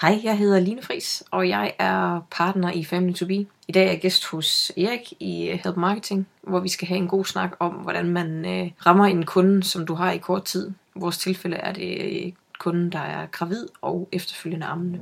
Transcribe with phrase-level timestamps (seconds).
[0.00, 3.46] Hej, jeg hedder Line Fris, og jeg er partner i Family to Be.
[3.68, 6.98] I dag er jeg gæst hos Erik i øh, Help Marketing, hvor vi skal have
[6.98, 10.44] en god snak om, hvordan man øh, rammer en kunde, som du har i kort
[10.44, 10.70] tid.
[10.96, 15.00] I vores tilfælde er det øh, kunden, der er gravid og efterfølgende ammende.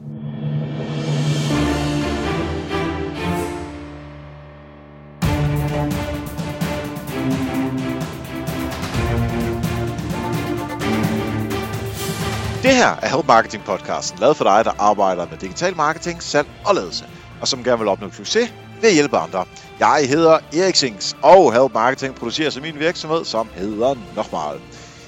[12.67, 16.49] Det her er Help Marketing podcasten, lavet for dig, der arbejder med digital marketing, salg
[16.65, 17.09] og ledelse,
[17.41, 19.47] og som gerne vil opnå succes ved at hjælpe andre.
[19.79, 24.61] Jeg hedder Erik Sings, og Help Marketing producerer som min virksomhed, som hedder Nochmal.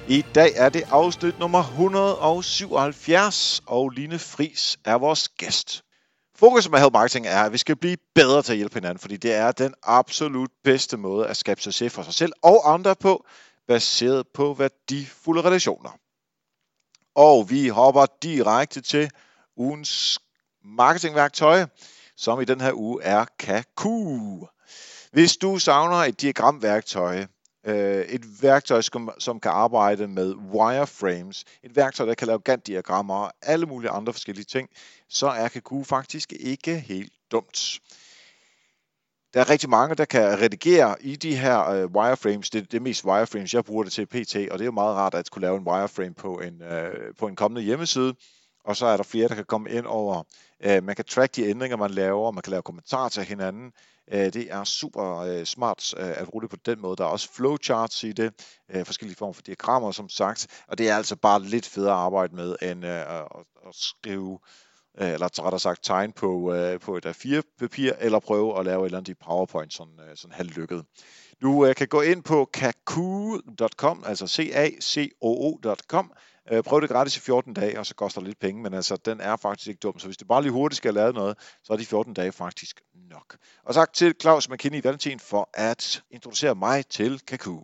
[0.09, 5.83] I dag er det afsnit nummer 177, og Line Fris er vores gæst.
[6.37, 9.17] Fokus med Help Marketing er, at vi skal blive bedre til at hjælpe hinanden, fordi
[9.17, 13.27] det er den absolut bedste måde at skabe succes for sig selv og andre på,
[13.69, 15.91] baseret på værdifulde relationer.
[17.15, 19.11] Og vi hopper direkte til
[19.57, 20.19] ugens
[20.65, 21.67] marketingværktøj,
[22.17, 24.47] som i den her uge er Kaku.
[25.13, 27.27] Hvis du savner et diagramværktøj,
[27.67, 28.81] øh, et værktøj,
[29.19, 34.13] som kan arbejde med wireframes, et værktøj, der kan lave Gantt-diagrammer og alle mulige andre
[34.13, 34.69] forskellige ting,
[35.09, 37.81] så er Kaku faktisk ikke helt dumt.
[39.35, 42.51] Der er rigtig mange, der kan redigere i de her øh, wireframes.
[42.51, 44.97] Det er det mest wireframes, jeg bruger det til PT, og det er jo meget
[44.97, 48.15] rart at kunne lave en wireframe på en, øh, på en kommende hjemmeside.
[48.65, 50.23] Og så er der flere, der kan komme ind over.
[50.65, 53.73] Øh, man kan track de ændringer, man laver, man kan lave kommentarer til hinanden.
[54.13, 56.97] Øh, det er super øh, smart øh, at bruge det på den måde.
[56.97, 58.33] Der er også flowcharts i det,
[58.71, 60.47] øh, forskellige former for diagrammer, som sagt.
[60.69, 63.27] Og det er altså bare lidt federe at arbejde med, end øh, at,
[63.67, 64.39] at skrive
[65.01, 68.85] Øh, eller rettere sagt tegne på, øh, på et A4-papir, eller prøve at lave et
[68.85, 70.85] eller andet i PowerPoint, sådan, øh, sådan halvlykket.
[71.43, 76.13] Du øh, kan gå ind på kaku.com, altså c-a-c-o-o.com,
[76.53, 78.97] øh, prøv det gratis i 14 dage, og så koster det lidt penge, men altså,
[78.97, 79.99] den er faktisk ikke dum.
[79.99, 82.81] Så hvis du bare lige hurtigt skal lave noget, så er de 14 dage faktisk
[83.11, 83.37] nok.
[83.65, 87.61] Og tak til Claus McKinney Valentin for at introducere mig til Kaku.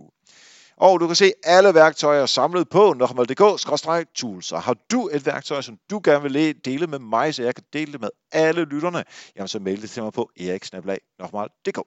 [0.76, 4.52] Og du kan se alle værktøjer samlet på nokmal.dk-tools.
[4.52, 7.64] Og har du et værktøj, som du gerne vil dele med mig, så jeg kan
[7.72, 9.04] dele det med alle lytterne,
[9.36, 11.78] jamen så mail det til mig på eriksnabelag.dk.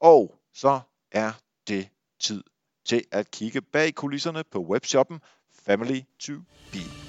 [0.00, 0.80] Og så
[1.12, 1.32] er
[1.68, 1.88] det
[2.20, 2.42] tid
[2.86, 5.20] til at kigge bag kulisserne på webshoppen
[5.66, 6.32] Family to
[6.72, 7.01] Be.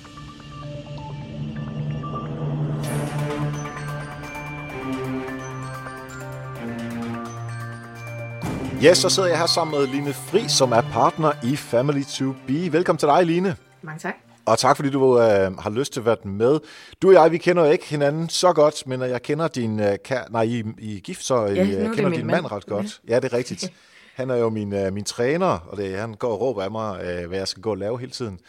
[8.83, 12.33] Ja, så sidder jeg her sammen med Line Fri, som er partner i Family to
[12.47, 12.71] Be.
[12.71, 13.55] Velkommen til dig, Line.
[13.81, 14.13] Mange tak.
[14.45, 16.59] Og tak, fordi du øh, har lyst til at være med.
[17.01, 19.79] Du og jeg, vi kender jo ikke hinanden så godt, men jeg kender din...
[19.79, 20.23] Øh, kær...
[20.29, 22.41] Nej, I, I er gift, så ja, jeg kender din mand.
[22.41, 23.01] mand ret godt.
[23.07, 23.71] Ja, ja det er rigtigt.
[24.15, 27.03] Han er jo min, øh, min træner, og det, han går og råber af mig,
[27.03, 28.39] øh, hvad jeg skal gå og lave hele tiden.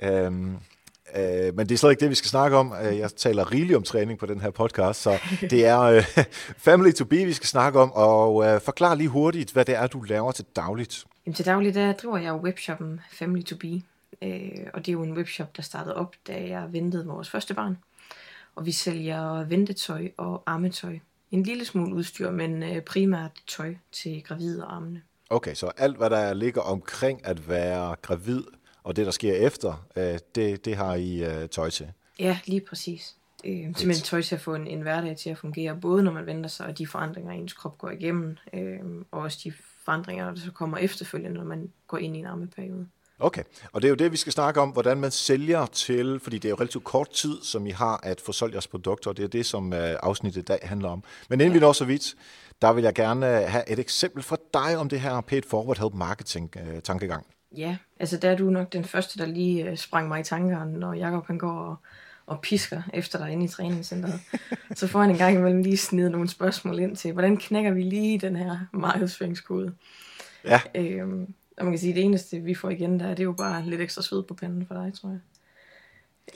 [0.00, 0.24] Ja.
[0.24, 0.56] Øhm,
[1.16, 2.74] Øh, men det er slet ikke det, vi skal snakke om.
[2.82, 5.18] Øh, jeg taler rigeligt om træning på den her podcast, så
[5.50, 6.04] det er øh,
[6.56, 7.92] Family to Be, vi skal snakke om.
[7.92, 11.04] Og øh, forklar lige hurtigt, hvad det er, du laver til dagligt.
[11.26, 13.82] Jamen, til dagligt der driver jeg jo webshoppen Family to Be.
[14.22, 17.54] Øh, og det er jo en webshop, der startede op, da jeg ventede vores første
[17.54, 17.78] barn.
[18.54, 20.98] Og vi sælger ventetøj og armetøj.
[21.30, 25.02] En lille smule udstyr, men øh, primært tøj til gravide og armene.
[25.30, 28.42] Okay, så alt, hvad der ligger omkring at være gravid,
[28.88, 31.92] og det, der sker efter, øh, det, det har I øh, tøj til.
[32.18, 33.14] Ja, lige præcis.
[33.44, 36.26] Øh, simpelthen tøj til at få en, en hverdag til at fungere, både når man
[36.26, 38.78] venter sig, og de forandringer, ens krop går igennem, øh,
[39.10, 39.52] og også de
[39.84, 42.86] forandringer, der så kommer efterfølgende, når man går ind i en armeperiode.
[43.18, 46.38] Okay, og det er jo det, vi skal snakke om, hvordan man sælger til, fordi
[46.38, 49.16] det er jo relativt kort tid, som I har at få solgt jeres produkter, og
[49.16, 51.04] det er det, som øh, afsnittet i dag handler om.
[51.28, 51.58] Men inden ja.
[51.58, 52.14] vi når så vidt,
[52.62, 55.94] der vil jeg gerne have et eksempel fra dig om det her paid forward help
[55.94, 57.26] marketing øh, tankegang.
[57.56, 60.78] Ja, altså der er du nok den første, der lige øh, sprang mig i tankerne,
[60.78, 61.76] når Jacob han går og,
[62.26, 64.20] og pisker efter dig inde i træningscenteret.
[64.74, 67.82] så får han en gang imellem lige snedet nogle spørgsmål ind til, hvordan knækker vi
[67.82, 69.72] lige den her markedsføringskode?
[70.44, 70.60] Ja.
[70.74, 73.32] Øhm, og man kan sige, at det eneste, vi får igen der, det er jo
[73.32, 75.18] bare lidt ekstra sved på panden for dig, tror jeg.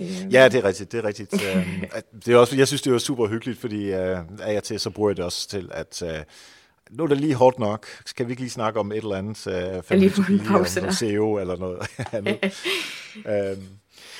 [0.00, 0.30] Øhm.
[0.30, 0.92] Ja, det er rigtigt.
[0.92, 1.34] Det er rigtigt.
[1.56, 1.84] Øhm,
[2.24, 3.98] det er også, jeg synes, det var super hyggeligt, fordi uh,
[4.40, 6.02] af og til, så bruger jeg det også til at...
[6.02, 6.08] Uh,
[6.92, 7.86] nu er det lige hårdt nok.
[8.06, 9.46] Skal vi ikke lige snakke om et eller andet?
[9.90, 10.92] Uh, lige på en pause der.
[10.92, 11.78] CEO eller noget
[12.12, 12.38] andet.
[13.16, 13.62] um,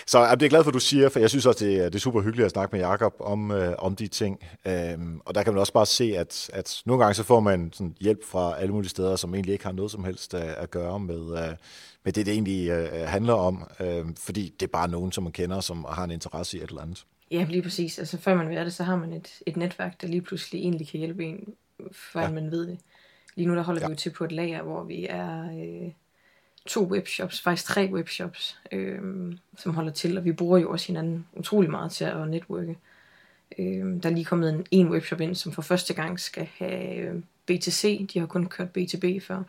[0.06, 1.94] så jeg er glad for, at du siger, for jeg synes også, det er, det
[1.94, 4.38] er super hyggeligt at snakke med Jakob om, uh, om de ting.
[4.96, 7.70] Um, og der kan man også bare se, at, at nogle gange så får man
[7.72, 10.70] sådan hjælp fra alle mulige steder, som egentlig ikke har noget som helst uh, at
[10.70, 11.56] gøre med, uh,
[12.04, 13.62] med det, det egentlig uh, handler om.
[13.80, 13.86] Uh,
[14.18, 16.82] fordi det er bare nogen, som man kender, som har en interesse i et eller
[16.82, 17.04] andet.
[17.30, 17.98] Ja, lige præcis.
[17.98, 20.88] Altså før man ved det, så har man et, et netværk, der lige pludselig egentlig
[20.88, 21.54] kan hjælpe en
[21.92, 22.30] før ja.
[22.30, 22.78] man ved det.
[23.34, 23.86] Lige nu der holder ja.
[23.86, 25.92] vi jo til på et lager, hvor vi er øh,
[26.66, 29.00] to webshops, faktisk tre webshops, øh,
[29.58, 32.78] som holder til, og vi bruger jo også hinanden utrolig meget til at netværke.
[33.58, 36.96] Øh, der er lige kommet en, en webshop ind, som for første gang skal have
[36.96, 37.14] øh,
[37.46, 38.06] BTC.
[38.12, 39.42] De har kun kørt BTB før.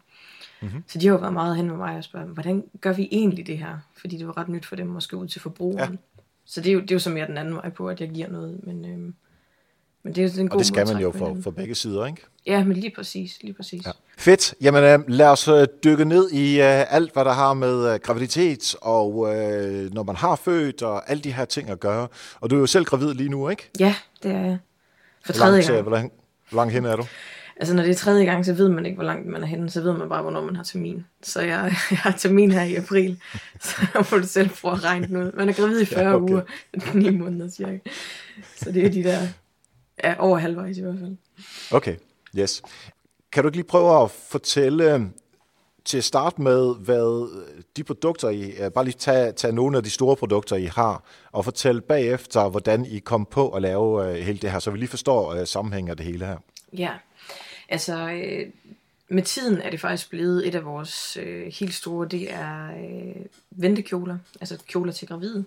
[0.62, 0.84] Mm-hmm.
[0.88, 3.48] Så de har jo været meget hen med mig og spørge, hvordan gør vi egentlig
[3.48, 3.78] det her?
[3.98, 5.92] Fordi det var ret nyt for dem måske ud til forbrugeren.
[5.92, 6.22] Ja.
[6.46, 8.10] Så det er, jo, det er jo så mere den anden vej på, at jeg
[8.10, 8.60] giver noget.
[8.63, 9.16] Men, øhm,
[10.04, 12.22] men det er en god Og det skal man jo for, for begge sider, ikke?
[12.46, 13.38] Ja, men lige præcis.
[13.42, 13.86] Lige præcis.
[13.86, 13.92] Ja.
[14.18, 14.56] Fedt.
[14.62, 18.00] Jamen øh, lad os øh, dykke ned i øh, alt, hvad der har med øh,
[18.00, 22.08] graviditet og øh, når man har født og alle de her ting at gøre.
[22.42, 23.70] Og du er jo selv gravid lige nu, ikke?
[23.80, 24.58] Ja, det er jeg.
[25.26, 25.82] For tredje gang.
[25.82, 26.14] Hvor langt,
[26.50, 27.06] hvor langt hen er du?
[27.58, 29.70] Altså når det er tredje gang, så ved man ikke, hvor langt man er henne.
[29.70, 31.06] Så ved man bare, hvornår man har termin.
[31.24, 33.20] Så jeg, jeg har termin her i april.
[33.62, 35.32] Så må du selv prøve at regne den ud.
[35.32, 36.34] Man er gravid i 40 ja, okay.
[36.34, 36.42] uger.
[36.94, 37.78] 9 måneder cirka.
[38.58, 39.28] Så det er de der
[40.04, 41.18] ja, over halvvejs i hvert fald.
[41.72, 41.95] Okay,
[42.38, 42.62] yes.
[43.31, 45.12] Kan du ikke lige prøve at fortælle
[45.86, 47.30] til at starte med, hvad
[47.78, 51.45] de produkter, I, bare lige tage, tage nogle af de store produkter, I har, og
[51.45, 54.90] fortælle bagefter, hvordan I kom på at lave uh, hele det her, så vi lige
[54.90, 56.38] forstår uh, sammenhængen af det hele her.
[56.74, 56.92] Ja,
[57.69, 58.50] Altså, øh,
[59.07, 63.25] med tiden er det faktisk blevet et af vores øh, helt store, det er øh,
[63.51, 65.46] ventekjoler, altså kjoler til gravide.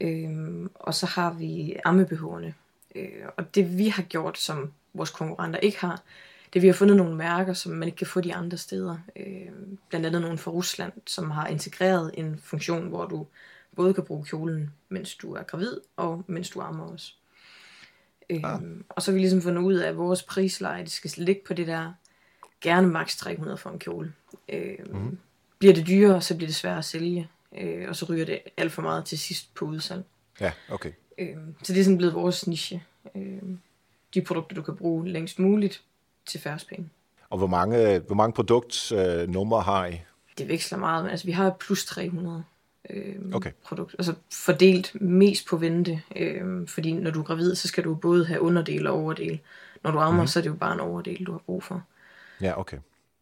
[0.00, 0.30] Øh,
[0.74, 2.54] og så har vi ammebehårene.
[2.96, 6.02] Øh, og det vi har gjort, som vores konkurrenter ikke har,
[6.54, 8.98] det vi har fundet nogle mærker, som man ikke kan få de andre steder.
[9.16, 9.48] Øh,
[9.88, 13.26] blandt andet nogle fra Rusland, som har integreret en funktion, hvor du
[13.76, 17.12] både kan bruge kjolen, mens du er gravid, og mens du ammer også.
[18.30, 21.42] Øhm, Og så har vi ligesom fundet ud af, at vores prisleje, det skal ligge
[21.46, 21.92] på det der,
[22.60, 24.12] gerne maks 300 for en kjole.
[24.48, 25.18] Øhm, mm.
[25.58, 27.28] Bliver det dyrere, så bliver det sværere at sælge,
[27.58, 30.04] øh, og så ryger det alt for meget til sidst på udsalg.
[30.40, 30.92] Ja, okay.
[31.18, 32.82] Øhm, så det er sådan blevet vores niche.
[33.14, 33.58] Øhm,
[34.14, 35.82] de produkter, du kan bruge længst muligt
[36.26, 36.90] til færre penge.
[37.30, 40.00] Og hvor mange, hvor mange produktnumre øh, har I?
[40.38, 42.44] Det veksler meget, men altså vi har plus 300
[42.90, 43.50] øh, okay.
[43.64, 43.94] produkt.
[43.98, 48.26] Altså fordelt mest på vente, øh, fordi når du er gravid, så skal du både
[48.26, 49.40] have underdel og overdel.
[49.82, 50.26] Når du ammer, mm-hmm.
[50.26, 51.82] så er det jo bare en overdel, du har brug for.
[52.40, 52.78] Ja, okay.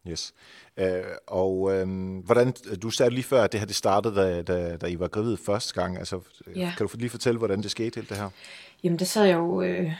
[0.09, 0.33] Yes.
[0.77, 1.87] Øh, og øh,
[2.25, 5.07] hvordan, du sagde lige før, at det her det startede, da, da, da I var
[5.07, 5.97] gravid første gang.
[5.97, 6.19] Altså,
[6.55, 6.73] ja.
[6.77, 8.29] Kan du lige fortælle, hvordan det skete helt det her?
[8.83, 9.91] Jamen, det sad jeg jo, øh,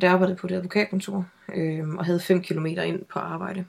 [0.00, 3.64] der arbejdede på det advokatkontor, øh, og havde 5 km ind på arbejde.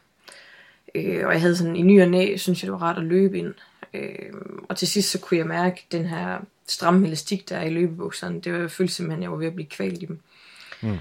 [0.96, 3.04] Øh, og jeg havde sådan i ny og næ, synes jeg, det var rart at
[3.04, 3.54] løbe ind.
[3.94, 4.34] Øh,
[4.70, 8.42] og til sidst så kunne jeg mærke den her stramme elastik, der er i løbebukserne.
[8.42, 10.20] Det var, jeg følte simpelthen, at jeg var ved at blive kvalt i dem.
[10.82, 10.98] Mm.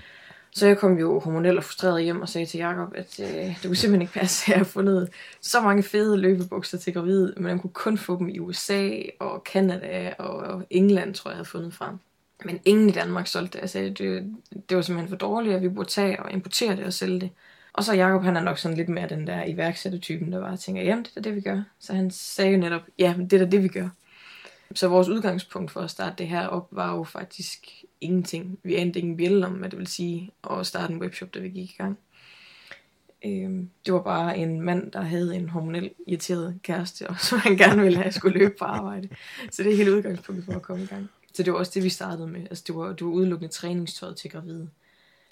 [0.53, 3.63] Så jeg kom jo hormonelt og frustreret hjem og sagde til Jakob, at øh, det
[3.65, 5.09] kunne simpelthen ikke passe, at jeg har fundet
[5.41, 9.43] så mange fede løbebukser til gravid, men jeg kunne kun få dem i USA og
[9.53, 11.99] Canada og England, tror jeg, jeg havde fundet frem.
[12.45, 13.63] Men ingen i Danmark solgte det.
[13.63, 14.35] Jeg sagde, det,
[14.69, 17.31] det var simpelthen for dårligt, at vi burde tage og importere det og sælge det.
[17.73, 20.83] Og så Jacob, han er nok sådan lidt mere den der iværksættertypen, der bare tænker,
[20.83, 21.63] jamen det er det, vi gør.
[21.79, 23.89] Så han sagde jo netop, ja, men det er det, vi gør.
[24.75, 28.59] Så vores udgangspunkt for at starte det her op, var jo faktisk ingenting.
[28.63, 31.49] Vi anede ingen bjælle om, hvad det vil sige at starte en webshop, da vi
[31.49, 31.99] gik i gang.
[33.25, 37.57] Øhm, det var bare en mand, der havde en hormonel irriteret kæreste, og så han
[37.57, 39.09] gerne ville have, at jeg skulle løbe på arbejde.
[39.51, 41.11] Så det er helt udgangspunktet for at komme i gang.
[41.33, 42.41] Så det var også det, vi startede med.
[42.41, 44.69] Altså, det var, det var udelukkende træningstøjet til gravide.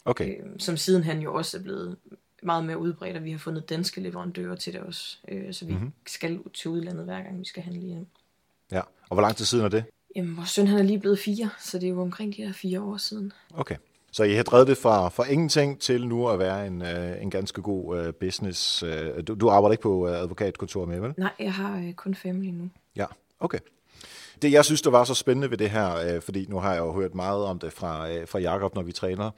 [0.05, 0.41] Okay.
[0.41, 1.97] Øhm, som sidenhen jo også er blevet
[2.43, 5.19] meget mere udbredt, og vi har fundet danske leverandører til det også.
[5.29, 5.93] Øh, så vi mm-hmm.
[6.07, 8.07] skal til udlandet hver gang, vi skal handle hjem.
[8.73, 9.85] Ja, og hvor lang tid siden er det?
[10.17, 12.53] Jamen, vores søn han er lige blevet fire, så det er jo omkring de her
[12.53, 13.33] fire år siden.
[13.55, 13.77] Okay.
[14.13, 17.31] Så I har drevet det fra, fra ingenting til nu at være en, uh, en
[17.31, 18.83] ganske god uh, business.
[18.83, 18.89] Uh,
[19.27, 21.15] du, du arbejder ikke på advokatkontor med, vel?
[21.17, 22.71] Nej, jeg har kun family nu.
[22.97, 23.07] Ja,
[23.41, 23.59] okay.
[24.43, 26.93] Det, jeg synes, der var så spændende ved det her, fordi nu har jeg jo
[26.93, 29.31] hørt meget om det fra, fra Jakob, når vi træner,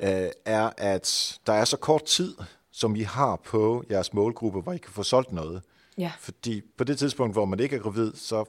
[0.00, 2.34] øh, er, at der er så kort tid,
[2.72, 5.62] som I har på jeres målgruppe, hvor I kan få solgt noget.
[5.98, 6.12] Ja.
[6.18, 8.44] Fordi på det tidspunkt, hvor man ikke er gravid, så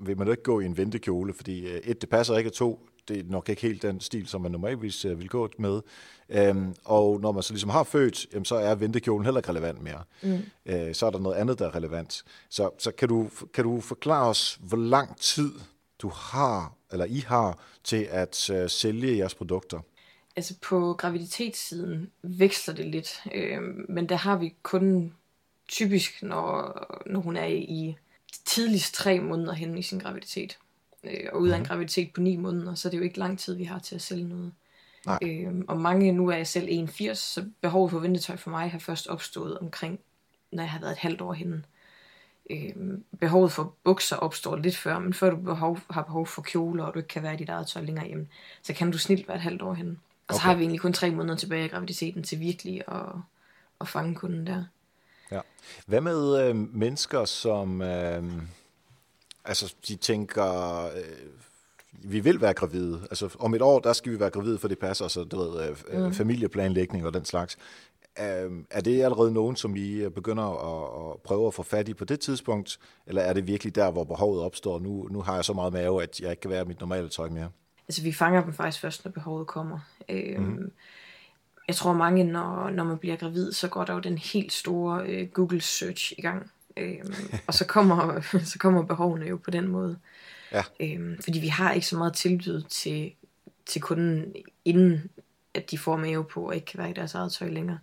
[0.00, 2.54] vil man jo ikke gå i en ventekjole, fordi øh, et, det passer ikke, og
[2.54, 5.80] to, det er nok ikke helt den stil, som man normalvis øh, vil gå med.
[6.28, 9.82] Øhm, og når man så ligesom har født, jamen, så er ventekjolen heller ikke relevant
[9.82, 10.02] mere.
[10.22, 10.38] Mm.
[10.66, 12.24] Øh, så er der noget andet, der er relevant.
[12.48, 15.52] Så, så kan, du, kan du forklare os, hvor lang tid
[15.98, 19.80] du har, eller I har, til at uh, sælge jeres produkter?
[20.36, 25.14] altså på graviditetssiden veksler det lidt, øh, men der har vi kun
[25.68, 27.96] typisk, når, når hun er i
[28.50, 30.58] tidligst tre måneder hen i sin graviditet.
[31.04, 31.68] Øh, og ud af en mhm.
[31.68, 34.02] graviditet på ni måneder, så er det jo ikke lang tid, vi har til at
[34.02, 34.52] sælge noget.
[35.06, 35.18] Nej.
[35.22, 38.78] Øh, og mange, nu er jeg selv 81, så behovet for ventetøj for mig har
[38.78, 40.00] først opstået omkring,
[40.52, 41.62] når jeg har været et halvt år henne.
[42.50, 42.74] Øh,
[43.20, 46.94] behovet for bukser opstår lidt før, men før du behov, har behov for kjoler, og
[46.94, 48.28] du ikke kan være i dit eget tøj længere hjemme,
[48.62, 49.96] så kan du snilt være et halvt år henne.
[50.28, 53.06] Og så har vi egentlig kun tre måneder tilbage i graviditeten til virkelig at,
[53.80, 54.64] at fange kunden der.
[55.32, 55.40] Ja.
[55.86, 58.22] Hvad med øh, mennesker, som øh,
[59.44, 60.90] altså de tænker, øh,
[61.92, 63.00] vi vil være gravide.
[63.02, 65.76] Altså om et år, der skal vi være gravide, for det passer, så du ved,
[65.88, 66.12] øh, mm.
[66.12, 67.58] familieplanlægning og den slags.
[68.18, 71.94] Øh, er det allerede nogen, som I begynder at, at prøve at få fat i
[71.94, 74.78] på det tidspunkt, eller er det virkelig der, hvor behovet opstår?
[74.78, 77.28] Nu, nu har jeg så meget mave, at jeg ikke kan være mit normale tøj
[77.28, 77.50] mere.
[77.88, 79.78] Altså, vi fanger dem faktisk først, når behovet kommer.
[80.08, 80.72] Øh, mm.
[81.70, 85.06] Jeg tror mange, når, når man bliver gravid, så går der jo den helt store
[85.06, 86.50] øh, Google search i gang.
[86.76, 86.98] Øh,
[87.46, 88.20] og så kommer,
[88.52, 89.98] så kommer behovene jo på den måde.
[90.52, 90.62] Ja.
[90.80, 93.12] Øh, fordi vi har ikke så meget tilbud til,
[93.66, 94.34] til kunden,
[94.64, 95.10] inden
[95.54, 97.78] at de får mave på og ikke kan være i deres eget tøj længere.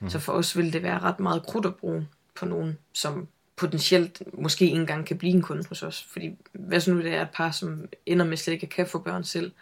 [0.00, 0.08] Mm.
[0.08, 4.22] Så for os vil det være ret meget krudt at bruge på nogen, som potentielt
[4.32, 6.06] måske ikke engang kan blive en kunde hos os.
[6.12, 8.98] Fordi hvad så nu det er et par, som ender med slet ikke kan få
[8.98, 9.52] børn selv, jamen,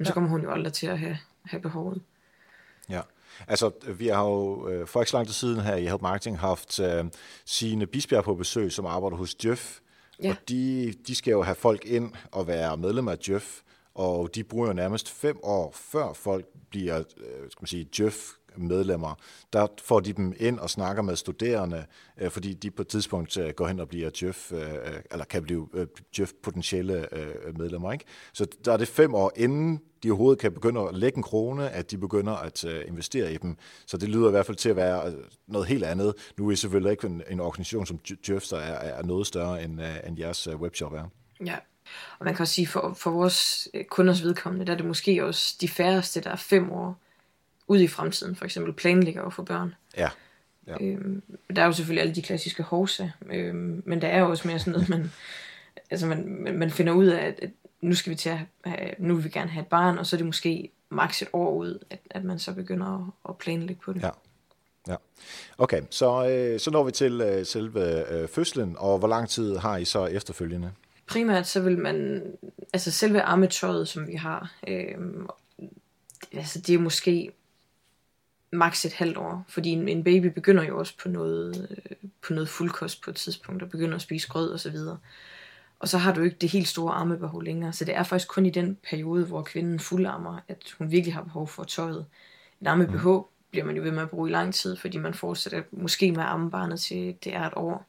[0.00, 0.04] ja.
[0.04, 2.02] så kommer hun jo aldrig til at have, have behovet.
[3.46, 6.38] Altså, vi har jo øh, for ikke så lang tid siden her i Help Marketing
[6.38, 7.04] haft øh,
[7.44, 9.78] sine Bisbjerg på besøg, som arbejder hos Jeff.
[10.22, 10.30] Ja.
[10.30, 13.60] Og de, de skal jo have folk ind og være medlem af Jeff,
[13.94, 18.16] og de bruger jo nærmest fem år, før folk bliver øh, skal man sige, Jeff
[18.58, 19.14] medlemmer,
[19.52, 21.84] der får de dem ind og snakker med studerende,
[22.18, 24.78] øh, fordi de på et tidspunkt øh, går hen og bliver Jeff, øh, øh
[25.10, 25.86] eller kan blive øh,
[26.18, 27.92] Jeff potentielle øh, medlemmer.
[27.92, 28.04] Ikke?
[28.32, 31.70] Så der er det fem år inden de overhovedet kan begynde at lægge en krone,
[31.70, 33.56] at de begynder at investere i dem.
[33.86, 35.14] Så det lyder i hvert fald til at være
[35.46, 36.14] noget helt andet.
[36.36, 37.98] Nu er I selvfølgelig ikke en, en organisation som
[38.28, 41.04] Jeff, der er, er noget større end, end jeres webshop er.
[41.44, 41.56] Ja,
[42.18, 45.56] og man kan også sige, for, for vores kunders vedkommende, der er det måske også
[45.60, 47.00] de færreste, der er fem år
[47.68, 49.74] ud i fremtiden, for eksempel planlægger og få børn.
[49.96, 50.08] Ja.
[50.66, 50.76] ja.
[50.80, 51.22] Øhm,
[51.56, 54.58] der er jo selvfølgelig alle de klassiske hovsa, øhm, men der er jo også mere
[54.58, 55.12] sådan noget, man,
[55.90, 59.14] altså man, man finder ud af, at, at nu skal vi til at have, nu
[59.14, 61.78] vil vi gerne have et barn, og så er det måske maks et år ud,
[61.90, 64.02] at, at man så begynder at, at planlægge på det.
[64.02, 64.10] Ja.
[64.88, 64.96] Ja.
[65.58, 69.56] Okay, så, øh, så når vi til øh, selve øh, fødslen, og hvor lang tid
[69.56, 70.72] har I så efterfølgende?
[71.06, 72.22] Primært så vil man,
[72.72, 74.94] altså selve armetøjet, som vi har, øh,
[76.32, 77.32] altså det er måske
[78.52, 82.32] maks et halvt år, fordi en, en baby begynder jo også på noget, øh, på
[82.32, 84.98] noget fuldkost på et tidspunkt, og begynder at spise grød og så videre.
[85.78, 88.46] Og så har du ikke det helt store armebehov længere, så det er faktisk kun
[88.46, 92.06] i den periode, hvor kvinden fuldarmer, at hun virkelig har behov for tøjet.
[92.60, 93.50] En armebehov mm.
[93.50, 96.20] bliver man jo ved med at bruge i lang tid, fordi man fortsætter måske med
[96.20, 97.86] at amme barnet til det er et år.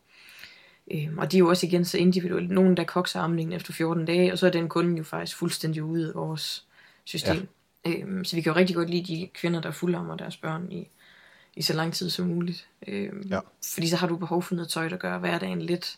[0.92, 2.54] Øhm, og de er jo også igen så individuelle.
[2.54, 5.84] Nogen der kokser amningen efter 14 dage, og så er den kunde jo faktisk fuldstændig
[5.84, 6.66] ude af vores
[7.04, 7.36] system.
[7.36, 7.42] Ja.
[7.88, 10.88] Øhm, så vi kan jo rigtig godt lide de kvinder, der fuldammer deres børn i,
[11.56, 12.68] i så lang tid som muligt.
[12.88, 13.40] Øhm, ja.
[13.74, 15.98] Fordi så har du behov for noget tøj, der gør hverdagen lidt.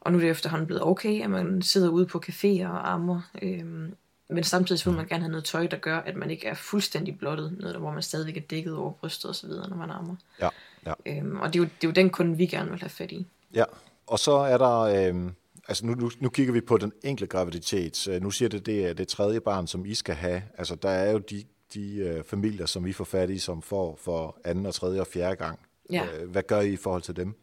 [0.00, 3.20] Og nu er det efterhånden blevet okay, at man sidder ude på caféer og ammer.
[3.42, 3.94] Øhm,
[4.28, 7.18] men samtidig vil man gerne have noget tøj, der gør, at man ikke er fuldstændig
[7.18, 7.56] blottet.
[7.58, 10.16] Noget, der, hvor man stadigvæk er dækket over brystet og så videre, når man ammer.
[10.40, 10.48] Ja,
[10.86, 10.92] ja.
[11.06, 13.12] Øhm, og det er, jo, det er jo den kunde, vi gerne vil have fat
[13.12, 13.26] i.
[13.54, 13.64] Ja,
[14.06, 14.78] og så er der...
[14.80, 15.30] Øh
[15.68, 18.08] altså nu, nu, nu kigger vi på den enkelte graviditet.
[18.22, 20.42] Nu siger det, det er det tredje barn, som I skal have.
[20.58, 21.44] Altså der er jo de,
[21.74, 25.06] de uh, familier, som vi får fat i, som får for anden og tredje og
[25.06, 25.58] fjerde gang.
[25.90, 26.22] Ja.
[26.22, 27.34] Uh, hvad gør I i forhold til dem?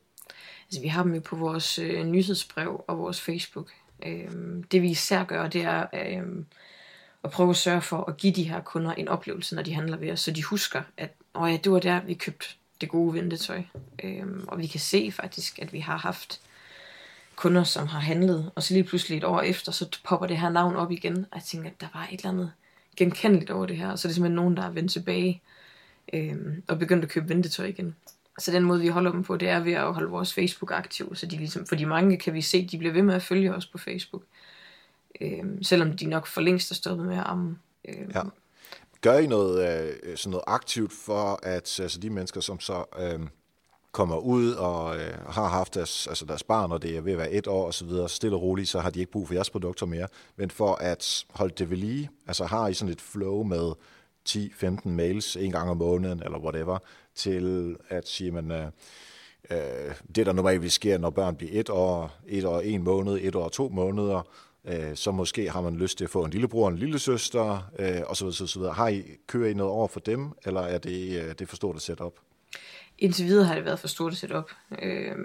[0.66, 3.72] Altså vi har dem jo på vores uh, nyhedsbrev og vores Facebook.
[4.06, 6.44] Uh, det vi især gør, det er uh,
[7.24, 9.98] at prøve at sørge for at give de her kunder en oplevelse, når de handler
[9.98, 12.46] ved os, så de husker, at oh ja, det var der, vi købte
[12.82, 13.64] det gode ventetøj.
[14.04, 16.42] Uh, og vi kan se faktisk, at vi har haft
[17.42, 20.50] kunder, som har handlet, og så lige pludselig et år efter, så popper det her
[20.50, 22.52] navn op igen, og jeg tænker, at der var et eller andet
[22.98, 25.42] genkendeligt over det her, og så er det simpelthen nogen, der er vendt tilbage,
[26.14, 26.36] øh,
[26.68, 27.96] og begyndt at købe ventetøj igen.
[28.40, 31.16] Så den måde, vi holder dem på, det er ved at holde vores Facebook aktiv,
[31.16, 33.56] så de ligesom, for de mange kan vi se, de bliver ved med at følge
[33.56, 34.24] os på Facebook,
[35.22, 37.58] øh, selvom de nok for længst er stoppet med at amme.
[37.88, 38.22] Øh, ja.
[39.02, 43.20] Gør I noget, øh, sådan noget aktivt for, at altså de mennesker, som så øh,
[43.92, 47.18] kommer ud og øh, har haft deres, altså deres barn, og det er ved at
[47.18, 49.34] være et år og så videre, stille og roligt, så har de ikke brug for
[49.34, 50.08] jeres produkter mere.
[50.36, 53.72] Men for at holde det ved lige, altså har I sådan et flow med
[54.30, 56.78] 10-15 mails en gang om måneden, eller whatever,
[57.16, 58.66] til at sige, man, øh,
[59.52, 63.36] øh, det der normalt sker, når børn bliver et år, et år, en måned, et
[63.36, 64.28] år, to måneder,
[64.66, 67.72] øh, så måske har man lyst til at få en lillebror og en lille søster,
[67.80, 68.74] øh, og så videre, så videre.
[68.74, 71.76] Har I, kører I noget over for dem, eller er det, øh, det for stort
[71.76, 72.20] at sætte op?
[73.02, 74.52] Indtil videre har det været for stort at sætte op.
[74.82, 75.16] Øh,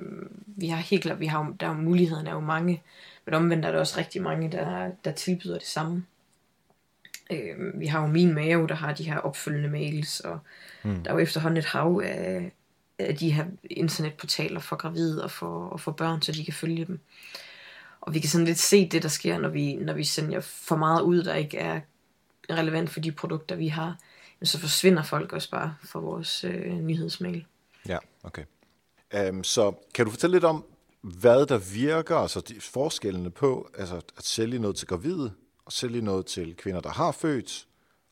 [0.47, 2.83] vi har helt klart, vi har, der er jo mulighederne er jo mange,
[3.25, 6.05] men omvendt er der også rigtig mange, der, der tilbyder det samme.
[7.31, 10.39] Øh, vi har jo min mave, der har de her opfølgende mails, og
[10.83, 11.03] mm.
[11.03, 12.53] der er jo efterhånden et hav af,
[12.99, 16.85] af de her internetportaler for gravide og for, og for børn, så de kan følge
[16.85, 17.01] dem.
[18.01, 20.77] Og vi kan sådan lidt se det, der sker, når vi, når vi sender for
[20.77, 21.81] meget ud, der ikke er
[22.51, 23.99] relevant for de produkter, vi har.
[24.43, 27.45] Så forsvinder folk også bare fra vores øh, nyhedsmail.
[28.27, 28.45] Okay.
[29.31, 30.65] Um, så kan du fortælle lidt om,
[31.01, 35.33] hvad der virker, altså de forskellene på altså at sælge noget til gravide,
[35.67, 37.67] og sælge noget til kvinder, der har født,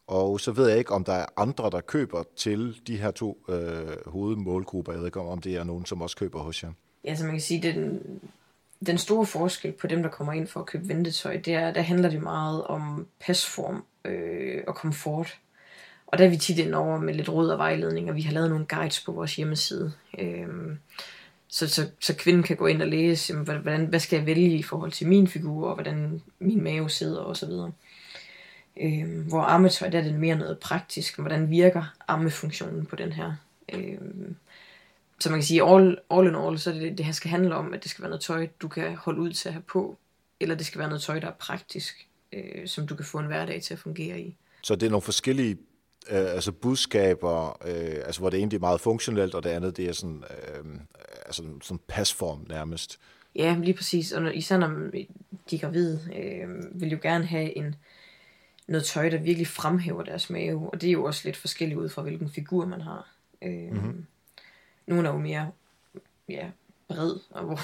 [0.06, 3.44] og så ved jeg ikke, om der er andre, der køber til de her to
[3.48, 4.92] øh, hovedmålgrupper.
[4.92, 6.72] Jeg ved ikke, om det er nogen, som også køber hos jer.
[7.04, 8.00] Ja, så man kan sige, den,
[8.86, 11.80] den store forskel på dem, der kommer ind for at købe ventetøj, det er, der
[11.80, 15.38] handler det meget om pasform øh, og komfort.
[16.14, 18.32] Og der er vi tit ind over med lidt råd og vejledning, og vi har
[18.32, 19.92] lavet nogle guides på vores hjemmeside.
[20.18, 20.78] Øhm,
[21.48, 24.56] så, så, så kvinden kan gå ind og læse, jamen, hvordan, hvad skal jeg vælge
[24.56, 27.50] i forhold til min figur, og hvordan min mave sidder osv.
[28.80, 31.18] Øhm, hvor ammetøj, der er det mere noget praktisk.
[31.18, 33.32] Hvordan virker ammefunktionen på den her?
[33.72, 34.36] Øhm,
[35.20, 37.54] så man kan sige, all, all in all, så er det, det her skal handle
[37.54, 39.98] om, at det skal være noget tøj, du kan holde ud til at have på,
[40.40, 43.26] eller det skal være noget tøj, der er praktisk, øh, som du kan få en
[43.26, 44.36] hverdag til at fungere i.
[44.62, 45.56] Så det er nogle forskellige
[46.10, 49.88] øh, altså budskaber, øh, altså hvor det ene er meget funktionelt, og det andet det
[49.88, 50.64] er sådan, øh,
[51.26, 52.98] altså sådan pasform nærmest.
[53.34, 54.12] Ja, lige præcis.
[54.12, 54.68] Og når, især når
[55.50, 57.74] de er gravide, øh, vil jo gerne have en,
[58.66, 60.70] noget tøj, der virkelig fremhæver deres mave.
[60.72, 63.08] Og det er jo også lidt forskelligt ud fra, hvilken figur man har.
[63.42, 64.06] Øh, mm-hmm.
[64.86, 65.50] Nogle er jo mere
[66.28, 66.50] ja,
[66.88, 67.60] bred, og hvor,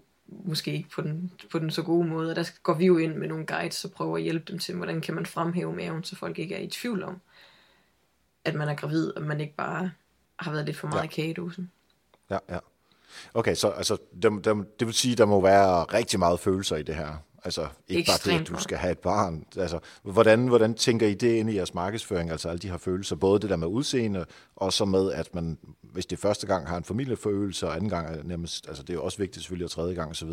[0.48, 2.30] måske ikke på den, på den så gode måde.
[2.30, 4.74] Og der går vi jo ind med nogle guides og prøver at hjælpe dem til,
[4.74, 7.20] hvordan kan man fremhæve maven, så folk ikke er i tvivl om,
[8.44, 9.90] at man er gravid, og man ikke bare
[10.38, 11.04] har været lidt for meget ja.
[11.04, 11.70] i kagedosen.
[12.30, 12.58] Ja, ja.
[13.34, 16.76] Okay, så altså, der, der, det vil sige, at der må være rigtig meget følelser
[16.76, 17.16] i det her.
[17.44, 19.44] Altså ikke Ekstremt bare det, at du skal have et barn.
[19.56, 23.16] Altså, hvordan, hvordan tænker I det ind i jeres markedsføring, altså alle de her følelser,
[23.16, 24.24] både det der med udseende,
[24.56, 28.16] og så med, at man, hvis det første gang har en familiefølelse, og anden gang
[28.16, 30.28] er nærmest, altså det er jo også vigtigt selvfølgelig, og tredje gang osv.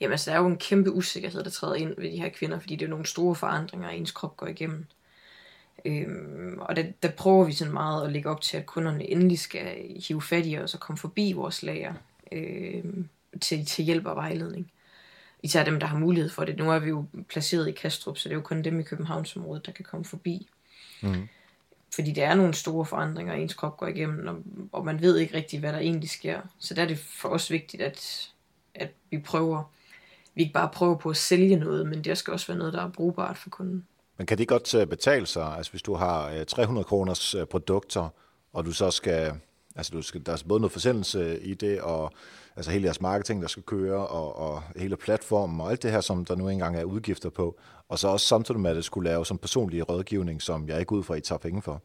[0.00, 2.58] Jamen altså, der er jo en kæmpe usikkerhed, der træder ind ved de her kvinder,
[2.58, 4.86] fordi det er nogle store forandringer, ens krop går igennem.
[5.86, 9.38] Øhm, og der, der prøver vi sådan meget at lægge op til, at kunderne endelig
[9.38, 9.76] skal
[10.08, 11.94] hive fat i os og komme forbi vores lager
[12.32, 13.08] øhm,
[13.40, 14.72] til, til hjælp og vejledning.
[15.42, 16.58] Især dem, der har mulighed for det.
[16.58, 19.66] Nu er vi jo placeret i Kastrup, så det er jo kun dem i Københavnsområdet,
[19.66, 20.48] der kan komme forbi.
[21.02, 21.28] Mm.
[21.94, 25.36] Fordi det er nogle store forandringer, ens krop går igennem, og, og man ved ikke
[25.36, 26.40] rigtig, hvad der egentlig sker.
[26.58, 28.30] Så der er det for os vigtigt, at,
[28.74, 29.62] at vi prøver,
[30.34, 32.82] vi ikke bare prøver på at sælge noget, men det skal også være noget, der
[32.82, 33.86] er brugbart for kunden.
[34.18, 37.46] Men kan det godt øh, betale sig, altså hvis du har øh, 300 kroners øh,
[37.46, 38.08] produkter,
[38.52, 39.32] og du så skal,
[39.76, 42.12] altså du skal, der er både noget forsendelse i det, og
[42.56, 46.00] altså hele jeres marketing, der skal køre, og, og hele platformen, og alt det her,
[46.00, 47.56] som der nu engang er udgifter på,
[47.88, 50.92] og så også samtidig med, at det skulle lave som personlig rådgivning, som jeg ikke
[50.92, 51.82] ud fra, at I tager penge for.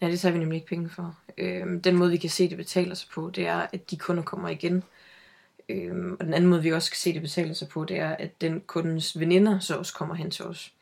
[0.00, 1.16] Ja, det tager vi nemlig ikke penge for.
[1.38, 4.22] Øhm, den måde, vi kan se, det betaler sig på, det er, at de kunder
[4.22, 4.82] kommer igen.
[5.68, 8.10] Øhm, og den anden måde, vi også kan se, det betaler sig på, det er,
[8.10, 10.72] at den kundens veninder så også kommer hen til os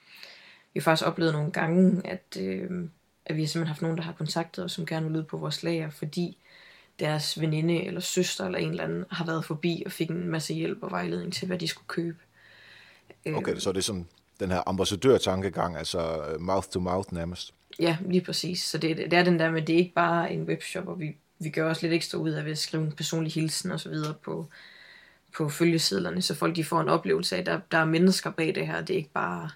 [0.77, 2.71] vi har faktisk oplevet nogle gange, at, øh,
[3.27, 5.37] at vi har simpelthen haft nogen, der har kontaktet os, som gerne vil ud på
[5.37, 6.39] vores lager, fordi
[7.01, 10.55] deres veninde eller søster eller en eller anden har været forbi og fik en masse
[10.55, 12.19] hjælp og vejledning til, hvad de skulle købe.
[13.27, 14.07] Okay, øh, så det er sådan
[14.41, 17.55] den her ambassadør-tankegang, altså øh, mouth to mouth nærmest.
[17.79, 18.63] Ja, lige præcis.
[18.63, 21.17] Så det, det er den der med, det er ikke bare en webshop, og vi,
[21.39, 23.89] vi gør også lidt ekstra ud af ved at skrive en personlig hilsen og så
[23.89, 24.49] videre på,
[25.37, 28.55] på følgesedlerne, så folk de får en oplevelse af, at der, der er mennesker bag
[28.55, 28.81] det her.
[28.81, 29.51] Det er ikke bare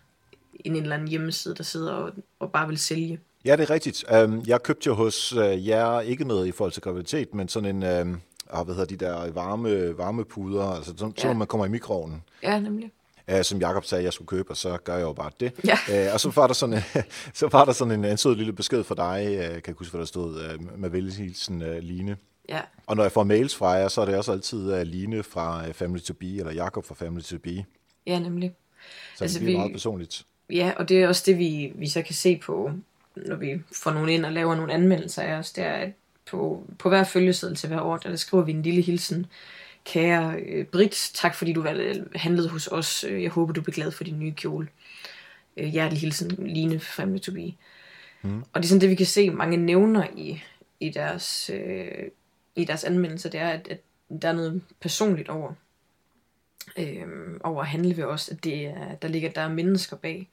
[0.65, 3.21] en eller anden hjemmeside, der sidder og, og bare vil sælge.
[3.45, 4.05] Ja, det er rigtigt.
[4.25, 7.83] Um, jeg købte jo hos uh, jer ikke noget i forhold til graviditet, men sådan
[7.83, 8.21] en, um,
[8.59, 11.21] uh, hvad hedder de der varme, varmepuder, altså sådan, ja.
[11.21, 12.23] så når man kommer i mikroovnen.
[12.43, 12.93] Ja, nemlig.
[13.33, 15.53] Uh, som Jakob sagde, jeg skulle købe, og så gør jeg jo bare det.
[15.65, 16.09] Ja.
[16.09, 17.03] Uh, og så var der sådan, uh,
[17.35, 19.91] så var der sådan en, en sød lille besked for dig, uh, kan jeg huske,
[19.91, 22.17] hvad der stod, uh, med velhilsen uh, Line.
[22.49, 22.61] Ja.
[22.87, 25.71] Og når jeg får mails fra jer, så er det også altid uh, Line fra
[25.73, 27.65] Family to Be, eller Jakob fra Family to Be.
[28.07, 28.53] Ja, nemlig.
[29.17, 30.25] Så altså, det er vi, meget personligt.
[30.53, 32.71] Ja, og det er også det, vi, vi så kan se på,
[33.17, 35.93] når vi får nogen ind og laver nogle anmeldelser af os, det er, at
[36.31, 39.27] på, på hver følgeseddel til hver år, der skriver vi en lille hilsen.
[39.85, 41.67] Kære øh, Britt, tak fordi du
[42.15, 43.05] handlede hos os.
[43.05, 44.69] Øh, jeg håber, du bliver glad for din nye kjole.
[45.57, 47.53] Øh, hjertelig hilsen, Line Family to be.
[48.23, 48.39] Mm.
[48.53, 50.43] Og det er sådan det, vi kan se, mange nævner i,
[50.81, 52.09] i, deres, øh,
[52.57, 53.81] i deres anmeldelser, det er, at, at
[54.23, 55.53] der er noget personligt over,
[56.79, 57.07] øh,
[57.41, 60.29] over at handle ved os, at det er, der ligger der er mennesker bag.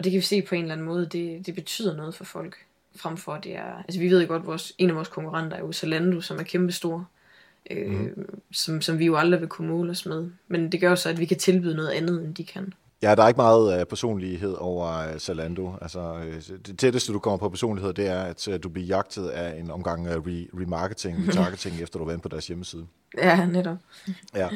[0.00, 2.24] Og det kan vi se på en eller anden måde, det, det betyder noget for
[2.24, 2.56] folk,
[2.96, 5.72] frem for det er, altså vi ved godt, vores, en af vores konkurrenter er jo
[5.72, 7.08] Zalando, som er kæmpestor,
[7.70, 8.40] øh, mm.
[8.52, 10.30] som, som vi jo aldrig vil kunne måle os med.
[10.48, 12.72] Men det gør så, at vi kan tilbyde noget andet, end de kan.
[13.02, 15.72] Ja, der er ikke meget uh, personlighed over uh, Zalando.
[15.82, 19.28] Altså, uh, det tætteste, du kommer på personlighed, det er, at uh, du bliver jagtet
[19.28, 22.86] af en omgang uh, re- remarketing, retargeting, efter du er på deres hjemmeside.
[23.18, 23.76] Ja, netop.
[24.34, 24.48] ja.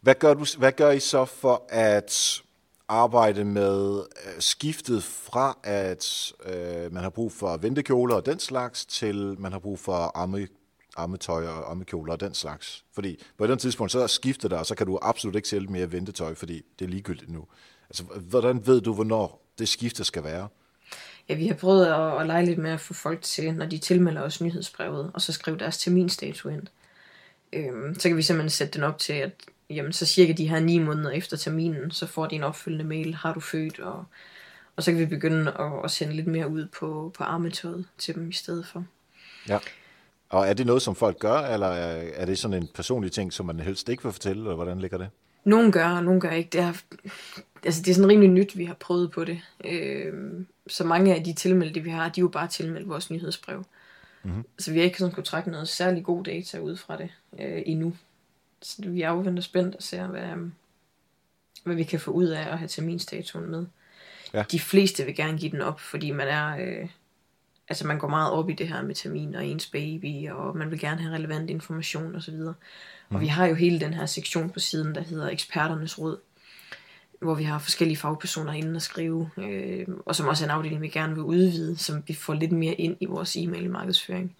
[0.00, 2.42] Hvad gør, du, hvad gør I så for at
[2.88, 8.86] arbejde med øh, skiftet fra, at øh, man har brug for ventekjoler og den slags,
[8.86, 10.48] til man har brug for arme,
[10.96, 12.84] armetøj og armekjoler og den slags.
[12.94, 15.92] Fordi på et tidspunkt, så skifter der, og så kan du absolut ikke sælge mere
[15.92, 17.44] ventetøj, fordi det er ligegyldigt nu.
[17.90, 20.48] Altså, hvordan ved du, hvornår det skifte skal være?
[21.28, 23.78] Ja, vi har prøvet at, at lege lidt med at få folk til, når de
[23.78, 26.66] tilmelder os nyhedsbrevet, og så skrive deres terminstatus ind.
[27.52, 29.32] Øhm, så kan vi simpelthen sætte den op til, at
[29.70, 33.14] jamen, så cirka de her ni måneder efter terminen, så får de en opfølgende mail,
[33.14, 34.04] har du født, og,
[34.76, 38.14] og så kan vi begynde at, at sende lidt mere ud på, på armetøjet til
[38.14, 38.84] dem i stedet for.
[39.48, 39.58] Ja.
[40.28, 43.46] Og er det noget, som folk gør, eller er det sådan en personlig ting, som
[43.46, 45.08] man helst ikke vil fortælle, eller hvordan ligger det?
[45.44, 46.50] Nogle gør, og nogle gør ikke.
[46.52, 46.72] Det er,
[47.64, 49.40] altså, det er sådan rimelig nyt, vi har prøvet på det.
[49.64, 50.12] Øh,
[50.66, 53.64] så mange af de tilmeldte, vi har, de er jo bare tilmeldt vores nyhedsbrev.
[54.22, 54.44] Mm-hmm.
[54.58, 57.62] Så vi har ikke sådan kunne trække noget særlig god data ud fra det øh,
[57.66, 57.92] endnu.
[58.66, 60.50] Så vi afventer spændt og ser, hvad,
[61.64, 63.66] hvad vi kan få ud af at have terminstatuen med.
[64.34, 64.44] Ja.
[64.50, 66.56] De fleste vil gerne give den op, fordi man er...
[66.56, 66.88] Øh,
[67.68, 70.70] altså man går meget op i det her med termin og ens baby, og man
[70.70, 72.34] vil gerne have relevant information osv.
[72.34, 72.54] Og,
[73.08, 73.16] mm.
[73.16, 76.18] og vi har jo hele den her sektion på siden, der hedder eksperternes råd,
[77.18, 80.82] hvor vi har forskellige fagpersoner inde at skrive, øh, og som også er en afdeling,
[80.82, 84.36] vi gerne vil udvide, som vi får lidt mere ind i vores e-mail markedsføring.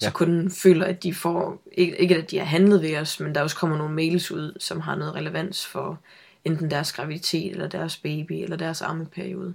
[0.00, 0.10] Så ja.
[0.10, 3.42] kunden føler, at de får, ikke, ikke at de har handlet ved os, men der
[3.42, 5.98] også kommer nogle mails ud, som har noget relevans for
[6.44, 9.54] enten deres graviditet, eller deres baby, eller deres ammeperiode.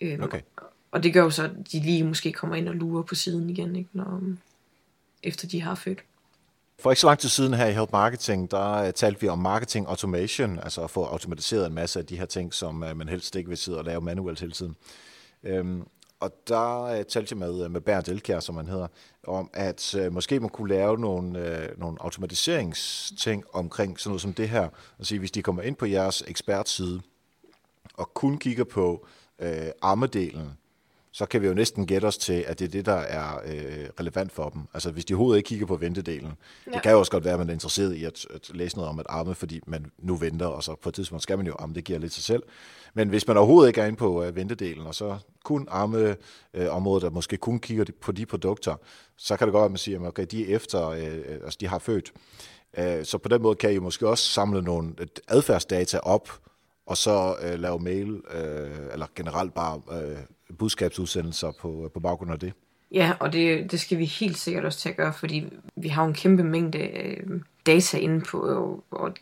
[0.00, 0.40] Øh, okay.
[0.90, 3.50] Og det gør jo så, at de lige måske kommer ind og lurer på siden
[3.50, 4.20] igen, ikke, når,
[5.22, 5.98] efter de har født.
[6.78, 9.38] For ikke så lang tid siden her i Help Marketing, der uh, talte vi om
[9.38, 13.08] marketing automation, altså at få automatiseret en masse af de her ting, som uh, man
[13.08, 14.76] helst ikke vil sidde og lave manuelt hele tiden.
[15.42, 15.86] Um,
[16.20, 18.86] og der øh, talte jeg med, øh, med Bernd Elkjær, som han hedder,
[19.26, 24.32] om at øh, måske man kunne lave nogle, øh, nogle automatiseringsting omkring sådan noget som
[24.32, 24.68] det her.
[24.98, 27.00] Altså hvis de kommer ind på jeres ekspertside
[27.94, 29.06] og kun kigger på
[29.38, 30.57] øh, armedelen,
[31.18, 33.88] så kan vi jo næsten gætte os til, at det er det, der er øh,
[34.00, 34.62] relevant for dem.
[34.74, 36.32] Altså hvis de overhovedet ikke kigger på ventedelen.
[36.66, 36.70] Ja.
[36.72, 38.88] Det kan jo også godt være, at man er interesseret i at, at læse noget
[38.88, 41.54] om at arme, fordi man nu venter, og så på et tidspunkt skal man jo
[41.58, 42.42] arme, det giver lidt sig selv.
[42.94, 46.16] Men hvis man overhovedet ikke er inde på øh, ventedelen, og så kun arme
[46.54, 48.76] øh, området, der måske kun kigger på de produkter,
[49.16, 51.56] så kan det godt være, at man siger, at okay, de er efter, øh, altså
[51.60, 52.12] de har født.
[52.78, 54.94] Øh, så på den måde kan I måske også samle nogle
[55.28, 56.28] adfærdsdata op,
[56.86, 60.18] og så øh, lave mail, øh, eller generelt bare øh,
[60.58, 62.52] budskabsudsendelser på, på baggrund af det.
[62.92, 66.04] Ja, og det, det skal vi helt sikkert også til at gøre, fordi vi har
[66.04, 69.14] en kæmpe mængde øh, data inde på, og, og,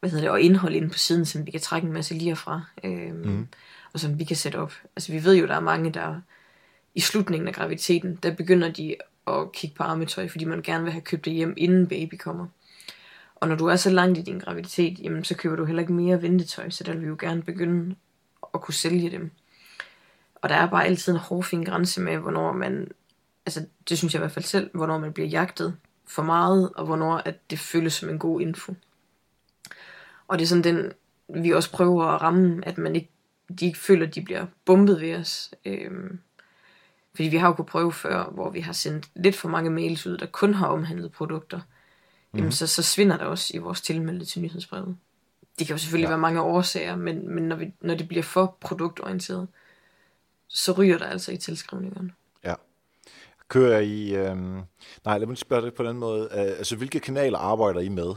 [0.00, 2.36] hvad hedder det, og indhold inde på siden, som vi kan trække en masse lige
[2.36, 3.46] fra, øh, mm.
[3.92, 4.72] og som vi kan sætte op.
[4.96, 6.20] Altså vi ved jo, der er mange, der
[6.94, 8.96] i slutningen af graviditeten, der begynder de
[9.26, 12.46] at kigge på armetøj, fordi man gerne vil have købt det hjem, inden baby kommer.
[13.34, 15.92] Og når du er så langt i din graviditet, jamen, så køber du heller ikke
[15.92, 17.94] mere ventetøj, så der vil vi jo gerne begynde
[18.54, 19.30] at kunne sælge dem.
[20.42, 22.88] Og der er bare altid en hårfin grænse med, hvornår man,
[23.46, 25.76] altså det synes jeg i hvert fald selv, hvornår man bliver jagtet
[26.06, 28.74] for meget, og hvornår at det føles som en god info.
[30.28, 30.92] Og det er sådan den,
[31.28, 33.10] vi også prøver at ramme, at man ikke,
[33.60, 35.50] de ikke føler, at de bliver bumpet ved os.
[35.64, 36.18] Øhm,
[37.14, 40.06] fordi vi har jo kunnet prøve før, hvor vi har sendt lidt for mange mails
[40.06, 41.56] ud, der kun har omhandlet produkter.
[41.56, 41.64] Mm.
[42.34, 42.52] Jamen, mhm.
[42.52, 44.96] så, så svinder der også i vores tilmeldte til nyhedsbrevet.
[45.58, 46.10] Det kan jo selvfølgelig ja.
[46.10, 49.48] være mange årsager, men, men når, vi, når det bliver for produktorienteret,
[50.52, 52.10] så ryger der altså i tilskrivningerne.
[52.44, 52.54] Ja.
[53.48, 54.14] Kører I...
[54.14, 54.36] Øh...
[55.04, 56.28] Nej, lad mig spørge det på den måde.
[56.32, 58.14] Uh, altså, hvilke kanaler arbejder I med?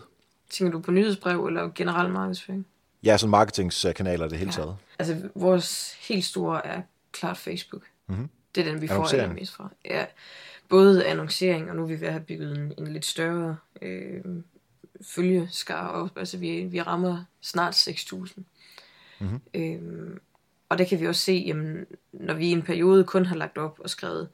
[0.49, 2.65] Tænker du på nyhedsbrev eller generel markedsføring?
[3.03, 4.55] Ja, sådan marketingskanaler det hele ja.
[4.55, 4.77] taget.
[4.99, 7.83] Altså, vores helt store er klart Facebook.
[8.07, 8.29] Mm-hmm.
[8.55, 9.69] Det er den, vi får mest fra.
[9.85, 10.05] Ja,
[10.69, 14.23] både annoncering, og nu er vi ved at have bygget en, en lidt større øh,
[15.01, 16.17] følgeskar op.
[16.17, 18.41] Altså, vi, vi rammer snart 6.000.
[19.19, 19.41] Mm-hmm.
[19.53, 20.17] Øh,
[20.69, 23.57] og der kan vi også se, jamen, når vi i en periode kun har lagt
[23.57, 24.29] op og skrevet,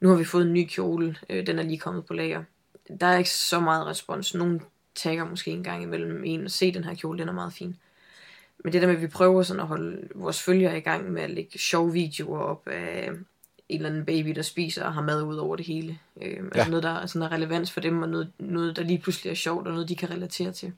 [0.00, 2.42] nu har vi fået en ny kjole, øh, den er lige kommet på lager.
[3.00, 4.34] Der er ikke så meget respons.
[4.34, 4.62] Nogen
[4.94, 7.76] tagger måske en gang imellem en og se den her kjole, den er meget fin.
[8.64, 11.22] Men det der med, at vi prøver sådan at holde vores følgere i gang med
[11.22, 13.10] at lægge sjove videoer op af
[13.68, 15.98] en eller anden baby, der spiser og har mad ud over det hele.
[16.22, 16.58] Øh, altså ja.
[16.58, 19.34] Altså noget, der er, sådan relevans for dem, og noget, noget, der lige pludselig er
[19.34, 20.72] sjovt, og noget, de kan relatere til.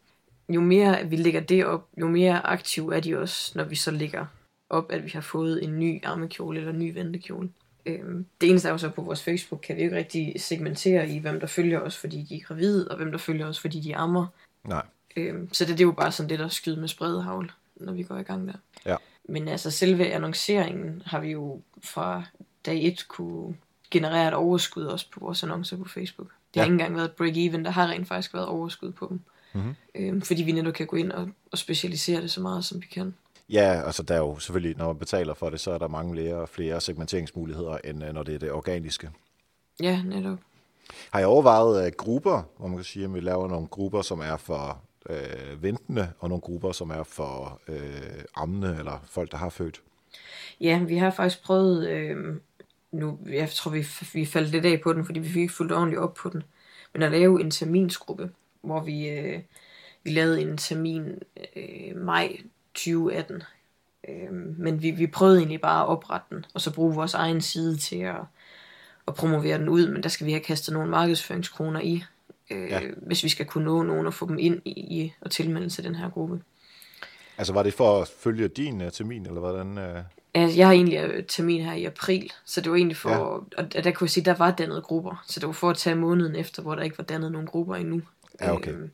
[0.48, 3.90] Jo mere vi lægger det op, jo mere aktiv er de også, når vi så
[3.90, 4.26] lægger
[4.70, 7.50] op, at vi har fået en ny armekjole eller en ny ventekjole.
[7.86, 11.18] Øhm, det eneste er jo så på vores Facebook, kan vi ikke rigtig segmentere i,
[11.18, 13.96] hvem der følger os, fordi de er gravide, og hvem der følger os, fordi de
[13.96, 14.26] ammer.
[14.64, 14.82] Nej.
[15.16, 18.02] Øhm, så det, det er jo bare sådan det, der skyder med spredhavl, når vi
[18.02, 18.54] går i gang der.
[18.86, 18.96] Ja.
[19.28, 22.24] Men altså selve annonceringen har vi jo fra
[22.66, 23.56] dag 1 kunne
[23.90, 26.28] generere et overskud også på vores annoncer på Facebook.
[26.28, 26.64] Det har ja.
[26.64, 29.20] ikke engang været break-even, der har rent faktisk været overskud på dem.
[29.52, 29.74] Mm-hmm.
[29.94, 32.86] Øhm, fordi vi netop kan gå ind og, og specialisere det så meget, som vi
[32.86, 33.14] kan.
[33.48, 36.14] Ja, altså der er jo selvfølgelig, når man betaler for det, så er der mange
[36.14, 39.10] flere, flere segmenteringsmuligheder, end øh, når det er det organiske.
[39.82, 40.38] Ja, netop.
[41.10, 44.20] Har jeg overvejet uh, grupper, hvor man kan sige, at vi laver nogle grupper, som
[44.20, 49.36] er for øh, ventende, og nogle grupper, som er for øh, ammende, eller folk, der
[49.36, 49.82] har født.
[50.60, 52.36] Ja, vi har faktisk prøvet, øh,
[52.92, 55.72] nu, jeg tror, vi, vi faldt lidt af på den, fordi vi fik ikke fuldt
[55.72, 56.42] ordentligt op på den,
[56.92, 58.30] men at lave en terminsgruppe,
[58.60, 59.40] hvor vi, øh,
[60.04, 61.18] vi lavede en termin
[61.56, 62.36] øh, maj
[62.76, 63.42] 2018,
[64.08, 67.40] øh, men vi, vi prøvede egentlig bare at oprette den, og så bruge vores egen
[67.40, 68.20] side til at,
[69.08, 72.04] at promovere den ud, men der skal vi have kastet nogle markedsføringskroner i,
[72.50, 72.80] øh, ja.
[72.96, 75.84] hvis vi skal kunne nå nogen og få dem ind i, i og tilmelde til
[75.84, 76.40] den her gruppe.
[77.38, 79.78] Altså var det for at følge din uh, termin, eller hvordan?
[79.78, 80.02] Uh...
[80.34, 83.18] Altså, jeg har egentlig øh, termin her i april, så det var egentlig for, ja.
[83.62, 85.96] og der kunne jeg sige, der var dannet grupper, så det var for at tage
[85.96, 88.02] måneden efter, hvor der ikke var dannet nogen grupper endnu.
[88.40, 88.72] Ja, okay.
[88.72, 88.90] Øhm,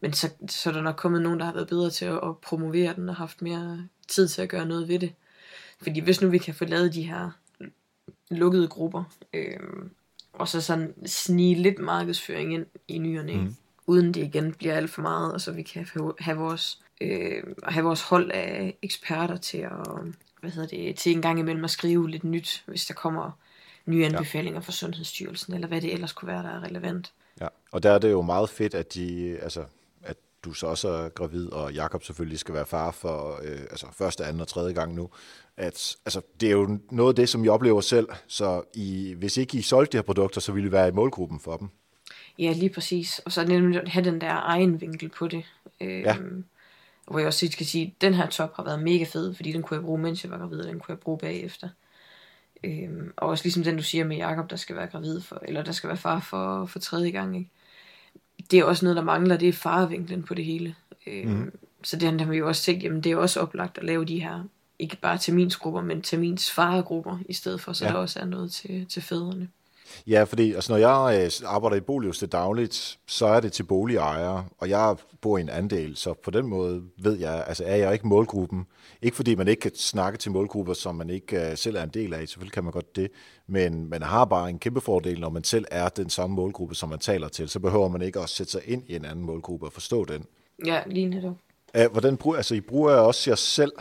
[0.00, 2.38] men så, så er der nok kommet nogen, der har været bedre til at, at
[2.38, 5.12] promovere den og haft mere tid til at gøre noget ved det.
[5.82, 7.30] Fordi hvis nu vi kan få lavet de her
[8.30, 9.90] lukkede grupper, øhm,
[10.32, 13.54] og så sådan snige lidt markedsføring ind i nyerne, mm.
[13.86, 15.86] uden det igen bliver alt for meget, og så vi kan
[16.18, 19.86] have vores, øh, have vores hold af eksperter til at,
[20.40, 23.30] hvad hedder det, til en gang imellem at skrive lidt nyt, hvis der kommer
[23.86, 24.64] nye anbefalinger ja.
[24.64, 27.12] fra Sundhedsstyrelsen, eller hvad det ellers kunne være, der er relevant.
[27.40, 29.64] Ja, og der er det jo meget fedt, at de, altså,
[30.44, 34.24] du så også er gravid, og Jakob selvfølgelig skal være far for øh, altså første,
[34.24, 35.10] anden og tredje gang nu.
[35.56, 39.36] At, altså, det er jo noget af det, som I oplever selv, så I, hvis
[39.36, 41.68] ikke I solgte de her produkter, så ville I være i målgruppen for dem.
[42.38, 43.18] Ja, lige præcis.
[43.24, 45.44] Og så nemlig have den der egen vinkel på det.
[45.80, 46.16] Øh, ja.
[47.06, 49.62] Hvor jeg også skal sige, at den her top har været mega fed, fordi den
[49.62, 51.68] kunne jeg bruge, mens jeg var gravid, og den kunne jeg bruge bagefter.
[52.64, 55.62] Øhm, og også ligesom den, du siger med Jakob, der skal være gravid for, eller
[55.62, 57.36] der skal være far for, for tredje gang.
[57.36, 57.50] Ikke?
[58.50, 60.74] Det er også noget, der mangler, det er farvinklen på det hele.
[61.06, 61.52] Øhm, mm.
[61.82, 64.20] Så det har vi jo også tænkt, jamen det er også oplagt at lave de
[64.20, 64.44] her,
[64.78, 67.92] ikke bare terminsgrupper, men termins faregrupper, i stedet for, så ja.
[67.92, 69.48] der også er noget til, til fædrene.
[70.06, 73.62] Ja, fordi altså, når jeg øh, arbejder i Bolius til dagligt, så er det til
[73.62, 77.76] boligejere, og jeg bor i en andel, så på den måde ved jeg, altså er
[77.76, 78.66] jeg ikke målgruppen.
[79.02, 81.88] Ikke fordi man ikke kan snakke til målgrupper, som man ikke uh, selv er en
[81.88, 83.10] del af, selvfølgelig kan man godt det,
[83.46, 86.88] men man har bare en kæmpe fordel, når man selv er den samme målgruppe, som
[86.88, 89.66] man taler til, så behøver man ikke også sætte sig ind i en anden målgruppe
[89.66, 90.24] og forstå den.
[90.66, 91.34] Ja, lige netop.
[91.78, 93.72] Uh, hvordan bruger, altså I bruger også jer selv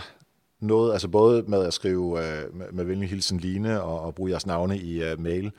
[0.60, 4.32] noget, altså både med at skrive uh, med, med venlig hilsen Line og, og bruge
[4.32, 5.52] jeres navne i uh, mail,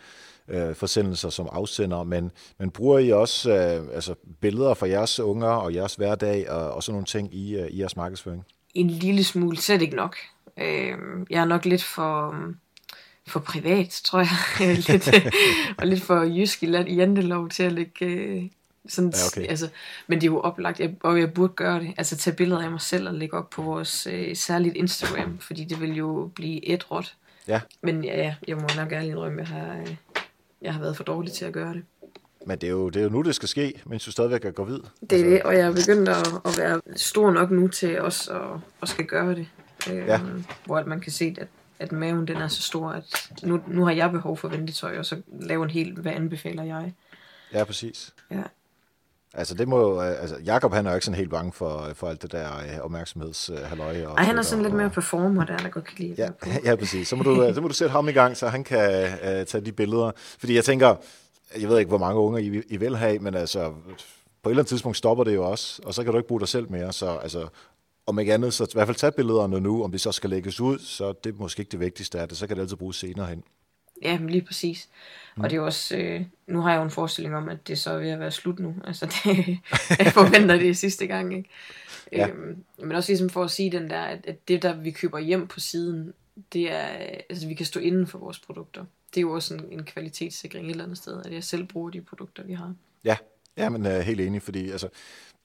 [0.48, 5.48] øh, forsendelser som afsender, men, men bruger I også øh, altså billeder fra jeres unger
[5.48, 8.44] og jeres hverdag og, og sådan nogle ting i, øh, i jeres markedsføring?
[8.74, 10.16] En lille smule, slet ikke nok.
[10.56, 10.94] Øh,
[11.30, 12.34] jeg er nok lidt for,
[13.26, 14.76] for privat, tror jeg.
[14.88, 15.08] lidt,
[15.78, 18.06] og lidt for jysk i jantelov til at lægge...
[18.06, 18.42] Øh,
[18.88, 19.50] sådan, ja, okay.
[19.50, 19.68] altså,
[20.06, 21.94] men det er jo oplagt, jeg, og jeg burde gøre det.
[21.96, 25.64] Altså tage billeder af mig selv og lægge op på vores øh, særligt Instagram, fordi
[25.64, 27.14] det vil jo blive et råt.
[27.48, 27.60] Ja.
[27.82, 29.96] Men ja, jeg må nok ærligt indrømme, at jeg har, øh,
[30.62, 31.82] jeg har været for dårlig til at gøre det.
[32.46, 34.50] Men det er, jo, det er jo nu, det skal ske, mens du stadigvæk er
[34.50, 34.78] gravid.
[35.10, 35.30] Det er altså...
[35.30, 38.88] det, og jeg er begyndt at, at være stor nok nu til også at, at
[38.88, 39.48] skal gøre det.
[39.90, 40.20] Øh, ja.
[40.64, 43.04] Hvor at man kan se, at, at maven den er så stor, at
[43.42, 46.94] nu, nu har jeg behov for ventetøj, og så lave en helt, hvad anbefaler jeg?
[47.52, 48.14] Ja, præcis.
[48.30, 48.42] Ja.
[49.34, 52.22] Altså, det må, altså, Jakob han er jo ikke sådan helt bange for, for alt
[52.22, 54.04] det der uh, opmærksomhedshalløj.
[54.04, 56.28] Uh, Ej, han er sådan og, lidt mere performer, der, der godt kan lide ja,
[56.70, 57.08] ja, præcis.
[57.08, 59.60] Så må, du, så må du sætte ham i gang, så han kan uh, tage
[59.60, 60.10] de billeder.
[60.38, 60.96] Fordi jeg tænker,
[61.60, 63.72] jeg ved ikke, hvor mange unger I, I vil have, men altså,
[64.42, 66.40] på et eller andet tidspunkt stopper det jo også, og så kan du ikke bruge
[66.40, 66.92] dig selv mere.
[66.92, 67.48] Så altså,
[68.06, 70.60] om ikke andet, så i hvert fald tage billederne nu, om det så skal lægges
[70.60, 72.96] ud, så det er måske ikke det vigtigste af det, så kan det altid bruges
[72.96, 73.42] senere hen.
[74.02, 74.88] Ja, men lige præcis.
[75.36, 75.44] Mm.
[75.44, 77.90] Og det er også, øh, nu har jeg jo en forestilling om, at det så
[77.90, 78.74] er ved at være slut nu.
[78.84, 79.58] Altså, det,
[79.98, 81.48] jeg forventer det sidste gang, ikke?
[82.12, 82.28] Ja.
[82.28, 85.18] Øhm, men også ligesom for at sige den der, at, at det der vi køber
[85.18, 86.12] hjem på siden,
[86.52, 86.86] det er,
[87.30, 88.84] altså vi kan stå inden for vores produkter.
[89.14, 91.90] Det er jo også en, en kvalitetssikring et eller andet sted, at jeg selv bruger
[91.90, 92.74] de produkter, vi har.
[93.04, 93.16] Ja,
[93.56, 94.88] ja men uh, helt enig, fordi altså,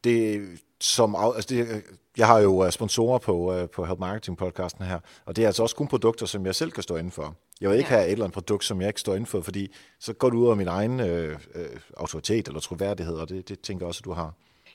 [0.03, 0.41] det,
[0.83, 1.83] som, altså det,
[2.17, 5.47] jeg har jo øh, sponsorer på, uh, på Help Marketing podcasten her, og det er
[5.47, 7.35] altså også kun produkter, som jeg selv kan stå inden for.
[7.61, 7.95] Jeg vil ikke ja.
[7.95, 10.37] have et eller andet produkt, som jeg ikke står inden for, fordi så går du
[10.37, 11.65] ud af min egen øh, øh,
[11.97, 14.33] autoritet eller troværdighed, og det, det tænker jeg også, at du har.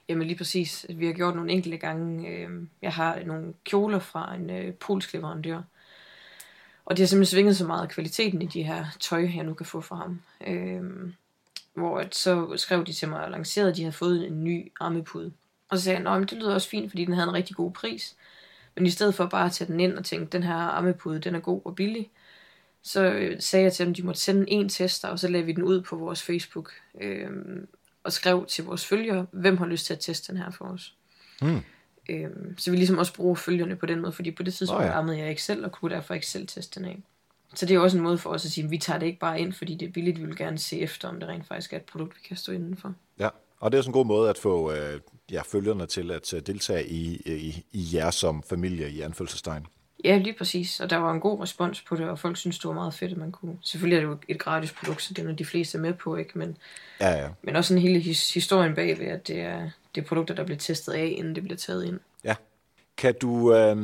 [0.09, 0.87] Jamen lige præcis.
[0.89, 2.29] Vi har gjort nogle enkelte gange.
[2.29, 2.51] Øh,
[2.83, 5.63] jeg har nogle kjoler fra en øh, polsk leverandør,
[6.85, 9.55] og det har simpelthen svinget så meget af kvaliteten i de her tøj, jeg nu
[9.55, 10.21] kan få fra ham.
[10.47, 10.83] Øh,
[11.75, 14.73] hvor at så skrev de til mig og lancerede, at de havde fået en ny
[14.81, 15.33] armepude.
[15.69, 17.73] Og så sagde jeg, at det lyder også fint, fordi den havde en rigtig god
[17.73, 18.17] pris.
[18.75, 21.35] Men i stedet for bare at tage den ind og tænke, den her armepude, den
[21.35, 22.11] er god og billig,
[22.83, 25.47] så øh, sagde jeg til dem, at de måtte sende en tester, og så lagde
[25.47, 27.31] vi den ud på vores Facebook, øh,
[28.05, 30.95] og skrev til vores følgere, hvem har lyst til at teste den her for os.
[31.43, 31.61] Mm.
[32.09, 34.87] Øh, så vi ligesom også bruger følgerne på den måde, fordi på det tidspunkt oh,
[34.87, 34.99] ja.
[34.99, 37.03] ammede jeg ikke selv, og kunne derfor ikke selv teste den af.
[37.55, 39.19] Så det er også en måde for os at sige, at vi tager det ikke
[39.19, 41.73] bare ind, fordi det er billigt, vi vil gerne se efter, om det rent faktisk
[41.73, 42.95] er et produkt, vi kan stå indenfor.
[43.19, 43.29] Ja,
[43.61, 46.89] og det er også en god måde at få, øh, ja, følgerne til at deltage
[46.89, 49.67] i, i, i jer som familie i anfølgelsestegn.
[50.05, 50.81] Ja, lige præcis.
[50.81, 53.13] Og der var en god respons på det, og folk synes det var meget fedt,
[53.13, 53.59] at man kunne...
[53.63, 56.17] Selvfølgelig er det jo et gratis produkt, så det er de fleste er med på,
[56.17, 56.39] ikke?
[56.39, 56.57] Men,
[57.01, 57.29] ja, ja.
[57.43, 60.59] men også en hele his- historien bagved, at det er, det er produkter, der bliver
[60.59, 62.01] testet af, inden det bliver taget ind.
[62.99, 63.77] Kan du, øh,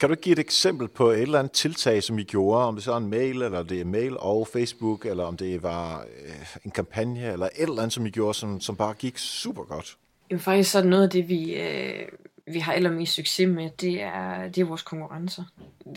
[0.00, 2.84] kan du give et eksempel på et eller andet tiltag, som I gjorde, om det
[2.84, 6.56] så er en mail, eller det er mail og Facebook, eller om det var øh,
[6.64, 9.96] en kampagne, eller et eller andet, som I gjorde, som, som bare gik super godt?
[10.30, 12.08] Jamen faktisk så er noget af det, vi, øh,
[12.46, 15.44] vi har allermest succes med, det er, det er vores konkurrencer.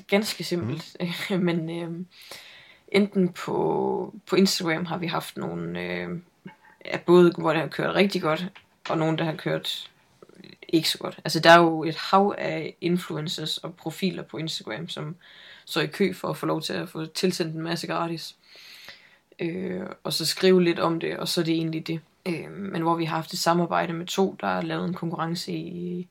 [0.08, 0.98] Ganske simpelt.
[1.30, 1.40] Mm.
[1.48, 2.06] Men øh,
[2.88, 6.10] enten på, på Instagram har vi haft nogle, øh,
[7.06, 8.46] både hvor det har kørt rigtig godt,
[8.90, 9.91] og nogle, der har kørt
[10.72, 11.20] ikke så godt.
[11.26, 15.16] Altså der er jo et hav af influencers og profiler på Instagram, som
[15.66, 18.36] står i kø for at få lov til at få tilsendt en masse gratis.
[19.40, 22.00] Øh, og så skrive lidt om det, og så er det egentlig det.
[22.26, 25.52] Øh, men hvor vi har haft et samarbejde med to, der har lavet en konkurrence
[25.52, 26.08] i,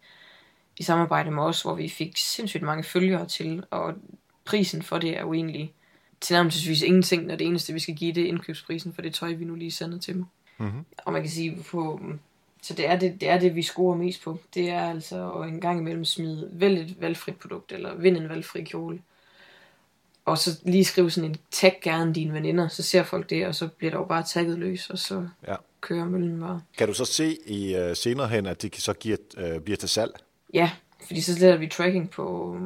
[0.77, 3.95] i samarbejde med os, hvor vi fik sindssygt mange følgere til, og
[4.45, 5.75] prisen for det er jo egentlig
[6.21, 9.45] tilnærmelsesvis ingenting, når det eneste, vi skal give, det er indkøbsprisen for det tøj, vi
[9.45, 10.25] nu lige sender til dem.
[10.59, 10.85] Mm-hmm.
[10.97, 12.01] Og man kan sige, på,
[12.63, 14.39] så det er det, det er det, vi scorer mest på.
[14.55, 18.29] Det er altså at en gang imellem smide vælg et valgfrit produkt, eller vind en
[18.29, 19.01] valgfri kjole.
[20.25, 23.55] Og så lige skrive sådan en tag gerne dine veninder, så ser folk det, og
[23.55, 25.55] så bliver der jo bare tagget løs, og så ja.
[25.81, 26.63] kører møllen bare.
[26.79, 29.89] Kan du så se i uh, senere hen, at det så giver, uh, bliver til
[29.89, 30.13] salg?
[30.55, 30.71] Ja,
[31.07, 32.57] fordi så sætter vi tracking på,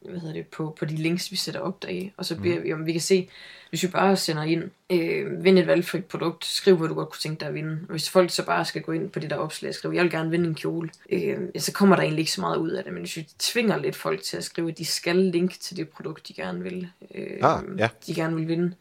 [0.00, 2.64] hvad hedder det, på, på de links, vi sætter op deri, og så bliver mm.
[2.64, 3.28] vi, om vi kan se,
[3.70, 7.20] hvis vi bare sender ind, øh, vind et valgfrit produkt, skriv, hvad du godt kunne
[7.20, 7.78] tænke dig at vinde.
[7.82, 10.04] Og hvis folk så bare skal gå ind på det der opslag og skrive, jeg
[10.04, 12.70] vil gerne vinde en kjole, øh, ja, så kommer der egentlig ikke så meget ud
[12.70, 15.60] af det, men hvis vi tvinger lidt folk til at skrive, at de skal link
[15.60, 17.88] til det produkt, de gerne vil, øh, ah, ja.
[18.06, 18.74] de gerne vil vinde,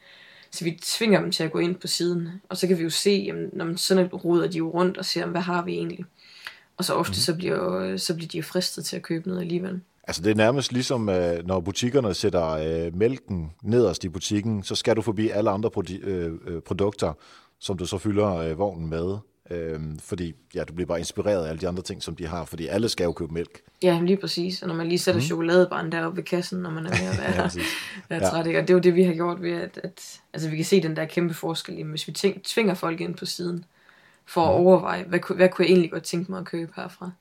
[0.51, 2.89] så vi tvinger dem til at gå ind på siden, og så kan vi jo
[2.89, 6.05] se, jamen, når man sådan ruder de jo rundt og ser, hvad har vi egentlig.
[6.77, 7.15] Og så ofte mm.
[7.15, 9.81] så, bliver, så bliver de fristet til at købe noget alligevel.
[10.07, 14.75] Altså det er nærmest ligesom, øh, når butikkerne sætter øh, mælken nederst i butikken, så
[14.75, 17.13] skal du forbi alle andre produ- øh, øh, produkter,
[17.59, 19.17] som du så fylder øh, vognen med.
[19.51, 22.45] Øh, fordi ja, du bliver bare inspireret af alle de andre ting, som de har,
[22.45, 23.61] fordi alle skal jo købe mælk.
[23.83, 24.61] Ja, lige præcis.
[24.61, 25.25] Og når man lige sætter mm.
[25.25, 27.61] chokoladebaren deroppe ved kassen, når man er ved at være, ja,
[28.09, 28.47] være træt.
[28.47, 28.59] Ikke?
[28.59, 30.83] Og det er jo det, vi har gjort ved, at, at altså, vi kan se
[30.83, 31.83] den der kæmpe forskel.
[31.83, 32.11] Hvis vi
[32.43, 33.65] tvinger folk ind på siden,
[34.25, 34.65] for at mm.
[34.65, 37.11] overveje, hvad, hvad kunne jeg egentlig godt tænke mig at købe herfra,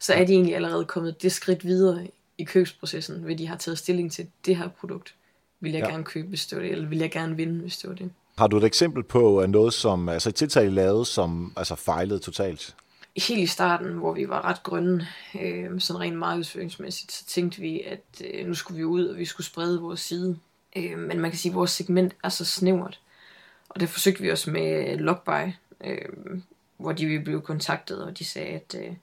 [0.00, 2.06] så er de egentlig allerede kommet det skridt videre
[2.38, 5.14] i købsprocessen, hvor de har taget stilling til det her produkt.
[5.60, 5.90] Vil jeg ja.
[5.90, 8.10] gerne købe, hvis det var det, eller vil jeg gerne vinde, hvis det var det.
[8.38, 12.18] Har du et eksempel på noget, som, altså et tiltag, I lavede, som altså fejlede
[12.18, 12.76] totalt?
[13.16, 15.08] Helt i starten, hvor vi var ret grønne,
[15.40, 19.24] øh, sådan rent markedsføringsmæssigt, så tænkte vi, at øh, nu skulle vi ud, og vi
[19.24, 20.38] skulle sprede vores side.
[20.76, 23.00] Øh, men man kan sige, at vores segment er så snævert.
[23.68, 25.48] Og det forsøgte vi også med Logbuy,
[25.84, 26.08] øh,
[26.76, 28.94] hvor de blev kontaktet, og de sagde, at øh,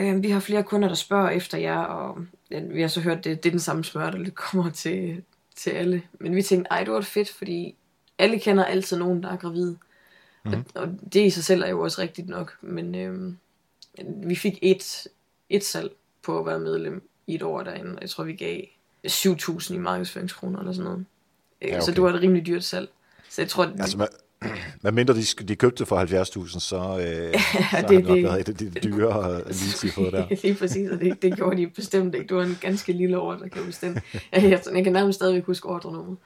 [0.00, 2.18] øh, vi har flere kunder, der spørger efter jer, og
[2.50, 5.22] øh, vi har så hørt, at det, det er den samme smør, der kommer til,
[5.56, 6.02] til alle.
[6.20, 7.74] Men vi tænkte, ej, det var fedt, fordi
[8.18, 9.76] alle kender altid nogen, der er gravid.
[10.44, 10.52] Mm.
[10.52, 10.64] Og, mhm.
[10.74, 13.32] og det i sig selv er jo også rigtigt nok, men øh,
[14.28, 15.06] vi fik et,
[15.48, 18.60] et salg på at være medlem i et år derinde, og jeg tror, vi gav
[19.06, 21.06] 7.000 i markedsføringskroner eller sådan noget.
[21.62, 21.80] Ja, okay.
[21.80, 22.88] Så det var et rimelig dyrt salg.
[23.28, 24.08] Så jeg tror, altså,
[24.80, 28.22] hvad mindre de, de købte for 70.000, så, øh, ja, så det, har det nok
[28.22, 30.26] været et af de dyre lige få der.
[30.42, 32.26] Lige præcis, og det, det gjorde de bestemt ikke.
[32.28, 34.00] Det var en ganske lille ordre, kan jeg bestemme.
[34.32, 36.16] Jeg, jeg, kan nærmest stadigvæk huske ordrenummet.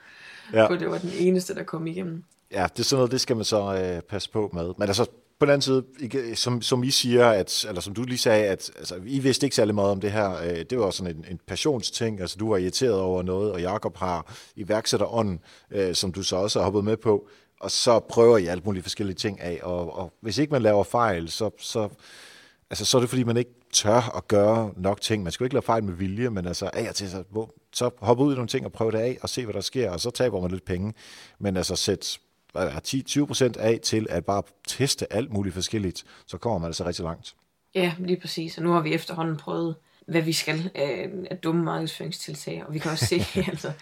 [0.52, 0.66] Ja.
[0.66, 2.24] For det var den eneste, der kom igennem.
[2.52, 4.72] Ja, det er sådan noget, det skal man så øh, passe på med.
[4.78, 5.06] Men altså,
[5.38, 8.70] på den anden side, som, som I siger, at, eller som du lige sagde, at
[8.78, 10.30] altså, I vidste ikke særlig meget om det her.
[10.42, 12.20] Øh, det var sådan en, en passionsting.
[12.20, 16.58] Altså, du var irriteret over noget, og Jakob har iværksætterånden, øh, som du så også
[16.58, 17.28] har hoppet med på
[17.60, 20.84] og så prøver I alt mulige forskellige ting af, og, og hvis ikke man laver
[20.84, 21.88] fejl, så, så,
[22.70, 25.22] altså, så er det fordi, man ikke tør at gøre nok ting.
[25.22, 27.24] Man skal jo ikke lave fejl med vilje, men altså af og til, så,
[27.72, 29.90] så hop ud i nogle ting og prøv det af, og se, hvad der sker,
[29.90, 30.94] og så taber man lidt penge.
[31.38, 32.18] Men altså sæt
[32.56, 37.34] 10-20% af til at bare teste alt muligt forskelligt, så kommer man altså rigtig langt.
[37.74, 38.58] Ja, lige præcis.
[38.58, 39.76] Og nu har vi efterhånden prøvet,
[40.06, 43.72] hvad vi skal af, af dumme markedsføringstiltag, og vi kan også se, altså,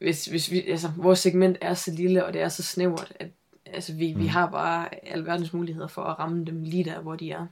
[0.00, 3.28] hvis, hvis vi, altså, vores segment er så lille, og det er så snævert, at
[3.66, 4.20] altså, vi, mm.
[4.20, 7.46] vi har bare alverdens muligheder for at ramme dem lige der, hvor de er.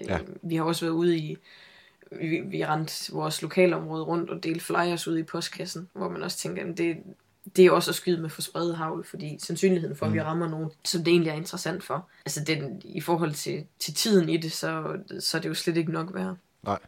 [0.00, 0.18] Ja.
[0.18, 1.36] Øh, vi har også været ude i,
[2.12, 6.38] vi, vi rent vores lokalområde rundt og delt flyers ud i postkassen, hvor man også
[6.38, 6.96] tænker, at det,
[7.56, 10.24] det er også at skyde med for spredet havl, fordi sandsynligheden for, at vi mm.
[10.24, 14.28] rammer nogen, som det egentlig er interessant for, altså den, i forhold til, til tiden
[14.28, 16.36] i det, så, så er det jo slet ikke nok værd.
[16.62, 16.78] Nej.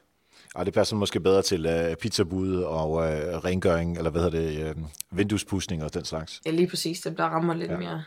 [0.55, 3.03] Og det passer måske bedre til uh, pizzabud og uh,
[3.45, 6.41] rengøring, eller hvad hedder det, uh, vinduespudsning og den slags.
[6.47, 7.01] Ja, lige præcis.
[7.01, 7.77] Det der rammer lidt ja.
[7.77, 8.03] mere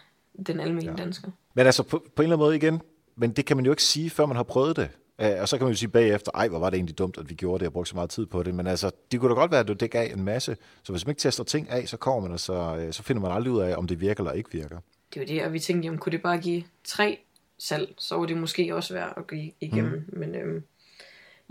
[0.48, 1.04] den almindelige ja.
[1.04, 1.32] dansker.
[1.54, 2.82] Men altså, på, på en eller anden måde igen,
[3.16, 4.89] men det kan man jo ikke sige, før man har prøvet det.
[5.22, 7.30] Øh, og så kan man jo sige bagefter, ej, hvor var det egentlig dumt, at
[7.30, 8.56] vi gjorde det og brugte så meget tid på det.
[8.56, 10.58] Men altså, det kunne da godt være, at det gav en masse.
[10.84, 13.22] Så hvis man ikke tester ting af, så kommer man, og så, øh, så finder
[13.22, 14.78] man aldrig ud af, om det virker eller ikke virker.
[15.14, 17.20] Det var det, og vi tænkte, jamen, kunne det bare give tre
[17.60, 20.06] salg, så var det måske også værd at gå igennem.
[20.08, 20.20] Mm.
[20.20, 20.64] Men øhm,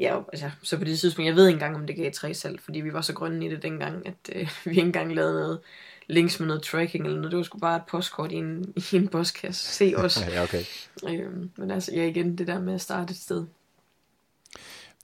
[0.00, 2.60] ja, altså, så på det tidspunkt, jeg ved ikke engang, om det gav tre salg,
[2.60, 5.60] fordi vi var så grønne i det dengang, at øh, vi ikke engang lavede noget
[6.06, 7.30] links med noget tracking eller noget.
[7.30, 9.72] Det var sgu bare et postkort i en, i en postkasse.
[9.72, 10.26] Se os.
[10.28, 10.64] ja, okay.
[11.08, 13.46] Øhm, men altså, ja igen, det der med at starte et sted.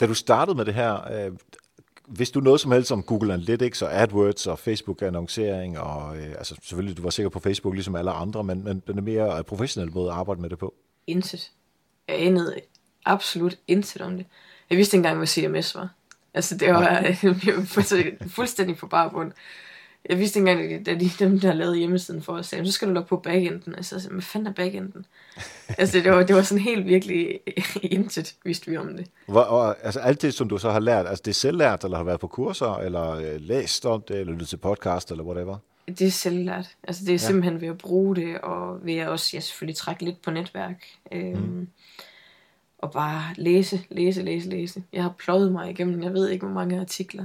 [0.00, 1.32] Da du startede med det her, øh,
[2.06, 6.56] hvis du noget som helst om Google Analytics og AdWords og Facebook-annoncering, og øh, altså
[6.62, 9.92] selvfølgelig, du var sikker på Facebook ligesom alle andre, men, men den er mere professionel
[9.92, 10.74] måde at arbejde med det på?
[11.06, 11.50] Intet.
[12.08, 12.60] Jeg anede
[13.04, 14.26] absolut intet om det.
[14.70, 15.88] Jeg vidste ikke engang, hvad CMS var.
[16.34, 17.66] Altså, det var, jeg
[18.28, 19.32] fuldstændig på bare bund.
[20.08, 22.88] Jeg vidste ikke engang, at de, dem, der lavede hjemmesiden for os, sagde, så skal
[22.88, 23.74] du logge på backenden.
[23.74, 25.06] Altså, hvad fanden er backenden?
[25.78, 27.40] altså, det var, det var sådan helt virkelig
[27.82, 29.06] intet, vidste vi om det.
[29.26, 31.96] Hvor, og, altså, alt det, som du så har lært, altså det er selvlært, eller
[31.96, 35.56] har været på kurser, eller øh, læst om det, eller lyttet til podcast, eller whatever?
[35.88, 36.68] Det er selvlært.
[36.82, 37.18] Altså, det er ja.
[37.18, 40.84] simpelthen ved at bruge det, og ved at også, ja, selvfølgelig trække lidt på netværk.
[41.12, 41.68] Øhm, mm.
[42.86, 44.82] Og bare læse, læse, læse, læse.
[44.92, 47.24] Jeg har pløjet mig igennem, jeg ved ikke, hvor mange artikler.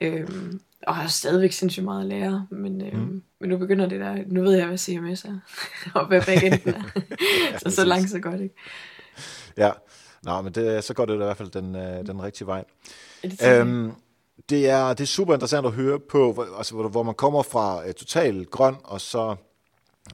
[0.00, 3.22] øhm, og har stadigvæk sindssygt meget at lære, men, øh, mm.
[3.40, 5.38] men nu begynder det der, nu ved jeg, hvad CMS er,
[6.00, 6.82] og hvad backenden er.
[7.52, 8.54] ja, så så langt, så godt, ikke?
[9.56, 9.70] Ja,
[10.22, 12.64] Nå, men det, så går det i hvert fald den, øh, den rigtige vej.
[13.24, 13.92] Ja, det, øhm,
[14.48, 17.42] det, er, det er super interessant at høre på, hvor, altså, hvor, hvor man kommer
[17.42, 19.36] fra uh, totalt grøn, og så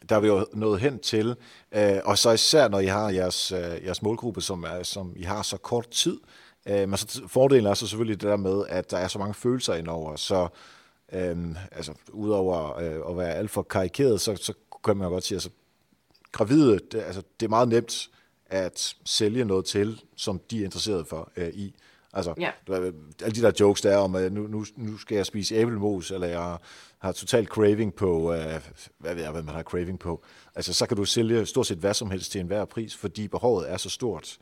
[0.08, 1.36] der er vi jo nået hen til,
[1.74, 5.22] øh, og så især når I har jeres, øh, jeres målgruppe, som, er, som I
[5.22, 6.20] har så kort tid,
[6.66, 9.34] Øh, men så fordelen er så selvfølgelig det der med, at der er så mange
[9.34, 10.48] følelser indover, så
[11.12, 14.52] øh, altså, udover øh, at være alt for karikeret, så, så
[14.84, 15.50] kan man jo godt sige, altså
[16.32, 18.10] gravide, det, altså, det er meget nemt
[18.46, 21.74] at sælge noget til, som de er interesseret for øh, i.
[22.12, 22.50] Altså, ja.
[22.68, 26.26] alle de der jokes der om, at nu, nu, nu skal jeg spise æblemos, eller
[26.26, 26.56] jeg
[27.04, 28.60] har total craving på, øh,
[28.98, 30.24] hvad ved jeg, hvad man har craving på.
[30.54, 33.70] Altså, så kan du sælge stort set hvad som helst til enhver pris, fordi behovet
[33.70, 34.38] er så stort.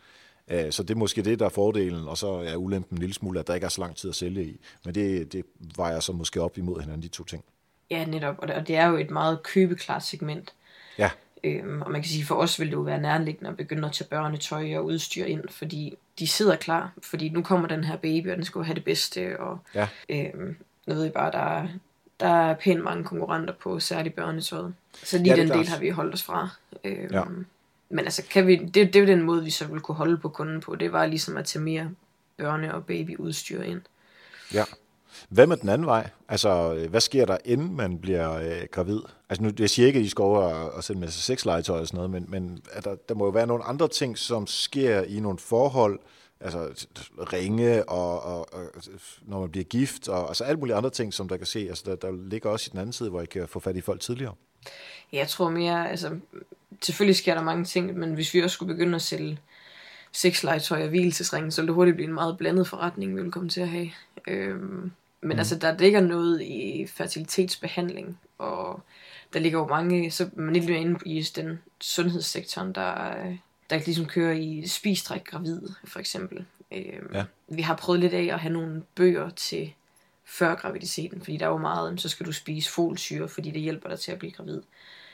[0.48, 3.14] Øh, så det er måske det, der er fordelen, og så er ulempen en lille
[3.14, 4.60] smule, at der ikke er så lang tid at sælge i.
[4.84, 5.44] Men det, det
[5.76, 7.44] vejer så måske op imod hinanden, de to ting.
[7.90, 8.34] Ja, netop.
[8.38, 10.54] Og det, er jo et meget købeklart segment.
[10.98, 11.10] Ja.
[11.44, 13.94] Øhm, og man kan sige, for os vil det jo være nærliggende at begynde at
[13.94, 18.30] tage børnetøj og udstyr ind, fordi de sidder klar, fordi nu kommer den her baby,
[18.30, 19.88] og den skal have det bedste, og ja.
[20.08, 20.56] øhm,
[20.88, 21.68] I bare, der er,
[22.22, 24.74] der er pænt mange konkurrenter på særligt børnetøjet.
[25.04, 26.48] Så lige ja, den del har vi holdt os fra.
[26.84, 27.22] Øhm, ja.
[27.88, 30.16] Men altså, kan vi, det, det er jo den måde, vi så ville kunne holde
[30.16, 30.74] på kunden på.
[30.74, 31.90] Det var ligesom at tage mere
[32.42, 33.80] børne- og babyudstyr ind.
[34.54, 34.64] Ja.
[35.28, 36.10] Hvad med den anden vej?
[36.28, 39.00] Altså, hvad sker der, inden man bliver øh, gravid?
[39.28, 41.80] Altså, nu, jeg siger ikke, at I skal over og, og sætte med sig sexlegetøj
[41.80, 45.02] og sådan noget, men, men der, der må jo være nogle andre ting, som sker
[45.02, 45.98] i nogle forhold,
[46.42, 46.86] altså
[47.32, 48.66] ringe, og, og, og
[49.22, 51.58] når man bliver gift, og altså alle mulige andre ting, som der kan se.
[51.68, 53.80] Altså, der, der ligger også i den anden side, hvor I kan få fat i
[53.80, 54.34] folk tidligere.
[55.12, 56.18] Jeg tror mere, altså
[56.82, 59.38] selvfølgelig sker der mange ting, men hvis vi også skulle begynde at sælge
[60.12, 63.48] sexlegetøj og hvilesesringe, så ville det hurtigt blive en meget blandet forretning, vi ville komme
[63.48, 63.90] til at have.
[64.26, 65.38] Øhm, men mm.
[65.38, 68.80] altså, der ligger noget i fertilitetsbehandling, og
[69.32, 73.14] der ligger jo mange, så man ikke inde i den sundhedssektoren, der,
[73.72, 76.44] der ligesom kører i spistræk gravid, for eksempel.
[76.72, 77.24] Øhm, ja.
[77.48, 79.72] Vi har prøvet lidt af at have nogle bøger til
[80.24, 83.88] før graviditeten, fordi der er jo meget, så skal du spise folsyre, fordi det hjælper
[83.88, 84.62] dig til at blive gravid.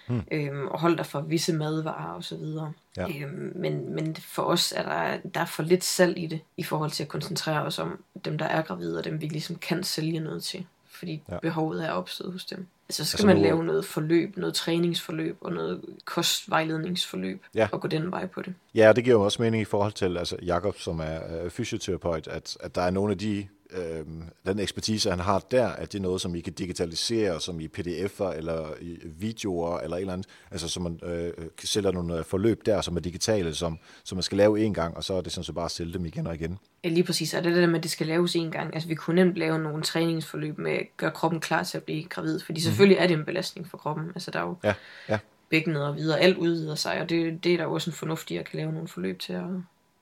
[0.08, 0.22] Mm.
[0.30, 2.72] Øhm, og hold dig for visse madvarer og så videre.
[2.96, 3.06] Ja.
[3.08, 6.62] Øhm, men, men for os er der, der er for lidt salg i det, i
[6.62, 9.84] forhold til at koncentrere os om dem, der er gravide, og dem vi ligesom kan
[9.84, 10.66] sælge noget til.
[10.98, 11.38] Fordi ja.
[11.38, 12.66] behovet er opstået hos dem.
[12.88, 13.42] Altså så skal altså, man nu...
[13.42, 17.68] lave noget forløb, noget træningsforløb og noget kostvejledningsforløb ja.
[17.72, 18.54] og gå den vej på det.
[18.74, 22.28] Ja, det giver jo også mening i forhold til altså Jakob, som er øh, fysioterapeut,
[22.28, 24.06] at, at der er nogle af de øh,
[24.46, 27.68] den ekspertise, han har der, at det er noget, som I kan digitalisere, som i
[27.78, 31.32] pdf'er eller i videoer eller et eller andet, altså så man øh,
[31.64, 34.96] sælger nogle øh, forløb der, som er digitale, som, som man skal lave en gang,
[34.96, 36.58] og så er det sådan så bare at sælge dem igen og igen.
[36.84, 38.74] Ja, lige præcis, og det der med, at det skal laves en gang.
[38.74, 42.04] Altså vi kunne nemt lave nogle træningsforløb med at gøre kroppen klar til at blive
[42.04, 42.64] gravid, fordi mhm.
[42.64, 43.02] selvfølgelig mm.
[43.02, 44.04] er det en belastning for kroppen.
[44.14, 44.74] Altså der er jo ja,
[45.08, 45.18] ja.
[45.50, 48.44] bækkenet og videre, alt udvider sig, og det, det er der også en fornuftig at
[48.44, 49.44] kan lave nogle forløb til at,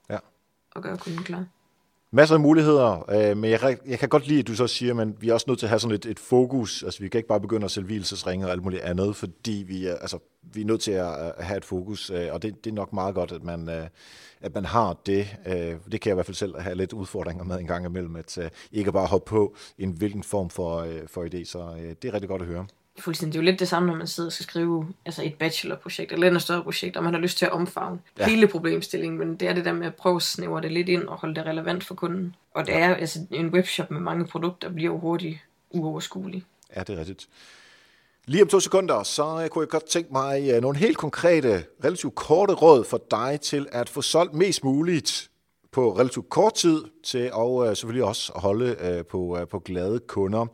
[0.09, 0.17] ja.
[0.75, 1.45] at gøre kunden klar.
[2.11, 5.21] Masser af muligheder, øh, men jeg, jeg kan godt lide, at du så siger, at
[5.21, 6.83] vi er også nødt til at have sådan et, et fokus.
[6.83, 9.85] Altså, vi kan ikke bare begynde at sælge hvilesesringe og alt muligt andet, fordi vi
[9.85, 12.69] er, altså, vi er nødt til at, at have et fokus, øh, og det, det
[12.69, 13.87] er nok meget godt, at man, øh,
[14.41, 15.27] at man har det.
[15.47, 18.15] Øh, det kan jeg i hvert fald selv have lidt udfordringer med en gang imellem,
[18.15, 21.95] at øh, ikke bare hoppe på en hvilken form for, øh, for idé, så øh,
[22.01, 22.65] det er rigtig godt at høre.
[22.99, 23.33] Fuldstændig.
[23.33, 26.11] Det er jo lidt det samme, når man sidder og skal skrive altså et bachelorprojekt
[26.11, 28.25] eller et større projekt, og man har lyst til at omfavne Ja.
[28.27, 31.03] hele problemstillingen, men det er det der med at prøve at snævre det lidt ind
[31.03, 32.35] og holde det relevant for kunden.
[32.53, 35.37] Og det er altså en webshop med mange produkter bliver jo hurtigt
[35.71, 36.43] uoverskuelig.
[36.75, 37.27] Ja, det er rigtigt.
[38.25, 42.15] Lige om to sekunder, så kunne jeg godt tænke mig øh, nogle helt konkrete, relativt
[42.15, 45.29] korte råd for dig til at få solgt mest muligt
[45.77, 49.59] på relativt kort tid til og øh, selvfølgelig også at holde øh, på, øh, på
[49.59, 50.45] glade kunder.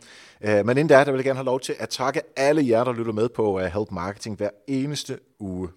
[0.41, 2.84] Øh, men inden da, der vil jeg gerne have lov til at takke alle jer,
[2.84, 5.69] der lytter med på øh, Help Marketing hver eneste uge.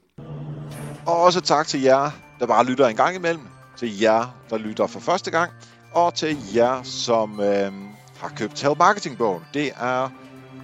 [1.07, 3.43] Og også tak til jer, der bare lytter en gang imellem.
[3.79, 5.53] Til jer, der lytter for første gang.
[5.93, 7.73] Og til jer, som øh,
[8.17, 9.43] har købt Help Marketing-bogen.
[9.55, 10.09] Det er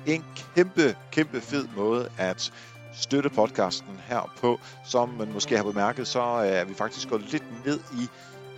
[0.07, 0.25] en
[0.55, 2.53] kæmpe, kæmpe fed måde at
[2.95, 4.59] støtte podcasten her på.
[4.85, 8.09] Som man måske har bemærket, så øh, er vi faktisk gået lidt ned i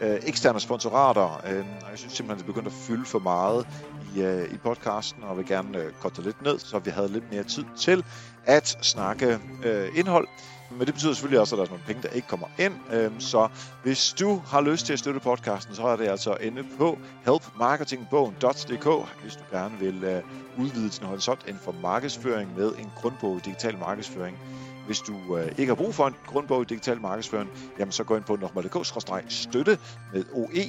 [0.01, 1.41] øh, eksterne sponsorater.
[1.47, 3.67] Øh, og jeg synes simpelthen, det begyndte at fylde for meget
[4.15, 7.33] i, øh, i podcasten, og vil gerne øh, korte lidt ned, så vi havde lidt
[7.33, 8.05] mere tid til
[8.45, 10.29] at snakke øh, indhold.
[10.71, 12.75] Men det betyder selvfølgelig også, at der er nogle penge, der ikke kommer ind.
[12.93, 13.49] Øh, så
[13.83, 19.09] hvis du har lyst til at støtte podcasten, så er det altså inde på helpmarketingbogen.dk,
[19.23, 20.23] hvis du gerne vil øh,
[20.59, 24.39] udvide din horisont inden for markedsføring med en grundbog i digital markedsføring.
[24.87, 28.17] Hvis du øh, ikke har brug for en grundbog i digital markedsføring, jamen så gå
[28.17, 29.79] ind på nokmal.dk-støtte
[30.13, 30.65] med OE.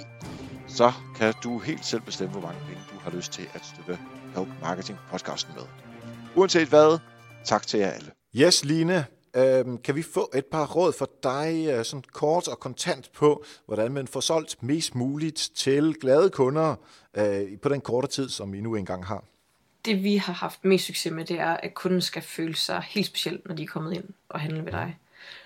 [0.67, 3.99] Så kan du helt selv bestemme, hvor mange penge du har lyst til at støtte
[4.35, 5.63] Help Marketing podcasten med.
[6.35, 6.99] Uanset hvad,
[7.45, 8.11] tak til jer alle.
[8.35, 9.05] Yes, Line.
[9.35, 13.43] Øhm, kan vi få et par råd for dig, øh, sådan kort og kontant på,
[13.65, 16.75] hvordan man får solgt mest muligt til glade kunder
[17.17, 19.23] øh, på den korte tid, som I nu engang har?
[19.85, 23.07] Det vi har haft mest succes med, det er, at kunden skal føle sig helt
[23.07, 24.97] specielt, når de er kommet ind og handler ved dig.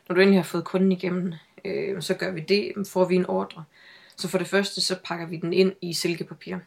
[0.07, 1.33] Når du endelig har fået kunden igennem,
[1.65, 3.63] øh, så gør vi det, får vi en ordre.
[4.15, 6.57] Så for det første, så pakker vi den ind i silkepapir.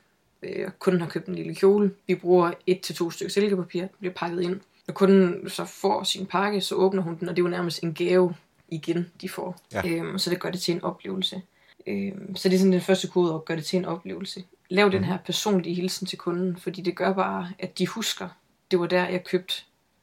[0.42, 1.94] Øh, kunden har købt en lille kjole.
[2.06, 4.60] Vi bruger et til to stykker silkepapir, det bliver pakket ind.
[4.86, 7.82] Når kunden så får sin pakke, så åbner hun den, og det er jo nærmest
[7.82, 8.34] en gave
[8.68, 9.60] igen, de får.
[9.72, 9.88] Ja.
[9.88, 11.42] Øhm, så det gør det til en oplevelse.
[11.86, 14.44] Øhm, så det er sådan den første kode at gøre det til en oplevelse.
[14.72, 18.28] Lav den her personlige hilsen til kunden, fordi det gør bare, at de husker,
[18.70, 19.54] det var der, jeg købte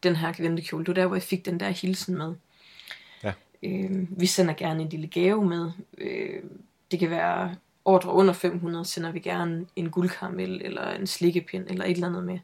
[0.03, 0.84] den her ventekjole.
[0.86, 2.34] Det var der, hvor jeg fik den der hilsen med.
[3.24, 3.34] Ja.
[3.63, 5.72] Øhm, vi sender gerne en lille gave med.
[5.97, 6.43] Øh,
[6.91, 7.55] det kan være
[7.86, 12.24] ordre under 500, sender vi gerne en guldkaramel, eller en slikkepind, eller et eller andet
[12.24, 12.39] med.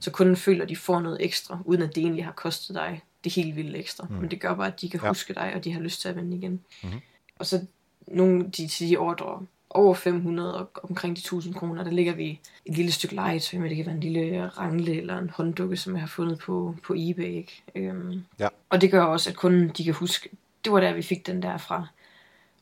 [0.00, 3.02] Så kunden føler, at de får noget ekstra, uden at det egentlig har kostet dig
[3.24, 4.06] det helt vildt ekstra.
[4.10, 4.14] Mm.
[4.16, 5.08] Men det gør bare, at de kan Ja.
[5.08, 6.60] huske dig, og de har lyst til at vende igen.
[6.84, 7.00] Mhm.
[7.38, 7.66] Og så
[8.08, 9.46] nogle de, til de ordre
[9.76, 13.68] over 500 og omkring de 1000 kroner, der ligger vi et lille stykke legetøj med.
[13.68, 16.94] Det kan være en lille rangle eller en hånddukke, som jeg har fundet på, på
[16.96, 17.24] eBay.
[17.24, 17.62] Ikke?
[17.74, 18.48] Øhm, Ja.
[18.70, 20.28] Og det gør også, at kunden de kan huske,
[20.64, 21.86] det var der, vi fik den der fra.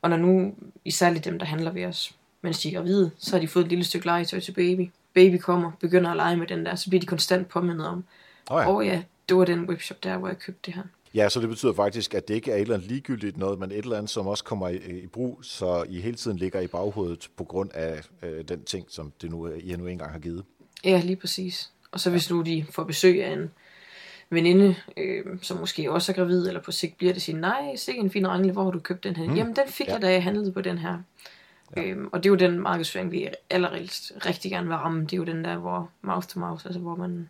[0.01, 0.53] Og når nu,
[0.85, 3.69] især dem, der handler ved os, mens de er gravide, så har de fået et
[3.69, 4.91] lille stykke legetøj til baby.
[5.13, 8.03] Baby kommer, begynder at lege med den der, så bliver de konstant påmindet om,
[8.49, 10.83] Oh, åh oh, ja, det var den webshop der, hvor jeg købte det her.
[11.15, 13.71] Ja, så det betyder faktisk, at det ikke er et eller andet ligegyldigt noget, men
[13.71, 16.67] et eller andet, som også kommer i, i brug, så I hele tiden ligger i
[16.67, 20.43] baghovedet på grund af øh, den ting, som det nu, I nu engang har givet.
[20.83, 21.71] Ja, lige præcis.
[21.91, 23.51] Og så hvis nu de får besøg af en
[24.29, 28.01] veninde, øh, som måske også er gravid, eller på sigt bliver det sige, nej, sikke
[28.01, 29.25] en fin rangle, hvor har du købt den her?
[29.25, 29.35] Mm.
[29.35, 29.91] Jamen, den fik Ja.
[29.91, 29.95] ja.
[29.95, 30.97] jeg, da jeg handlede på den her.
[31.77, 31.83] Ja.
[31.83, 35.01] Øhm, og det er jo den markedsføring, vi allerhelst rigtig gerne vil ramme.
[35.03, 37.29] Det er jo den der, hvor mouth to mouth, altså hvor man,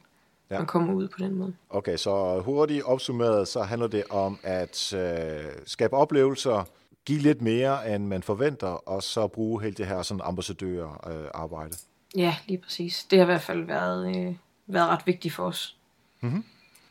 [0.50, 0.58] Ja.
[0.58, 1.54] man kommer ud på den måde.
[1.70, 6.64] Okay, så hurtigt opsummeret, så handler det om at øh, skabe oplevelser,
[7.06, 11.28] give lidt mere, end man forventer, og så bruge hele det her sådan ambassadør øh,
[11.34, 11.76] arbejde.
[12.16, 13.04] Ja, lige præcis.
[13.04, 14.36] Det har i hvert fald været, øh,
[14.68, 15.78] været ret vigtigt for os.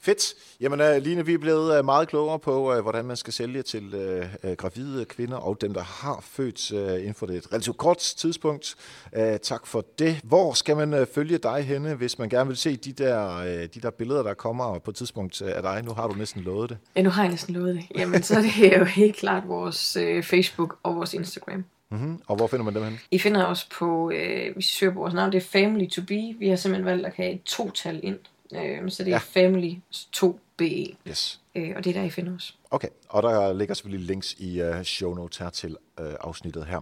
[0.04, 0.34] Fedt.
[0.60, 3.62] Jamen, uh, Line, vi er blevet uh, meget klogere på, uh, hvordan man skal sælge
[3.62, 7.52] til uh, uh, gravide kvinder og dem, der har født uh, inden for det et
[7.52, 8.74] relativt kort tidspunkt.
[9.18, 10.20] Uh, tak for det.
[10.24, 13.46] Hvor skal man uh, følge dig henne, hvis man gerne vil se de der, uh,
[13.46, 15.82] de der billeder, der kommer på et tidspunkt uh, af dig?
[15.84, 16.78] Nu har du næsten lovet det.
[16.96, 17.84] Ja, nu har jeg næsten lovet det.
[17.98, 21.64] Jamen, så er det jo helt klart vores øh, Facebook og vores Instagram.
[21.90, 22.20] Mm-hmm.
[22.26, 22.98] Og hvor finder man dem henne?
[23.10, 26.02] I finder os på, øh, hvis I søger på vores navn, det er Family to
[26.02, 26.34] Be.
[26.38, 28.18] Vi har simpelthen valgt at have et to-tal ind.
[28.54, 29.18] Øh, så det er Ja.
[29.18, 29.74] Family
[30.16, 30.94] 2BE.
[31.08, 31.40] Yes.
[31.54, 32.56] Øh, og det er der, I finder os.
[32.70, 36.80] Okay, og der ligger selvfølgelig links i uh, show notes her til uh, afsnittet her.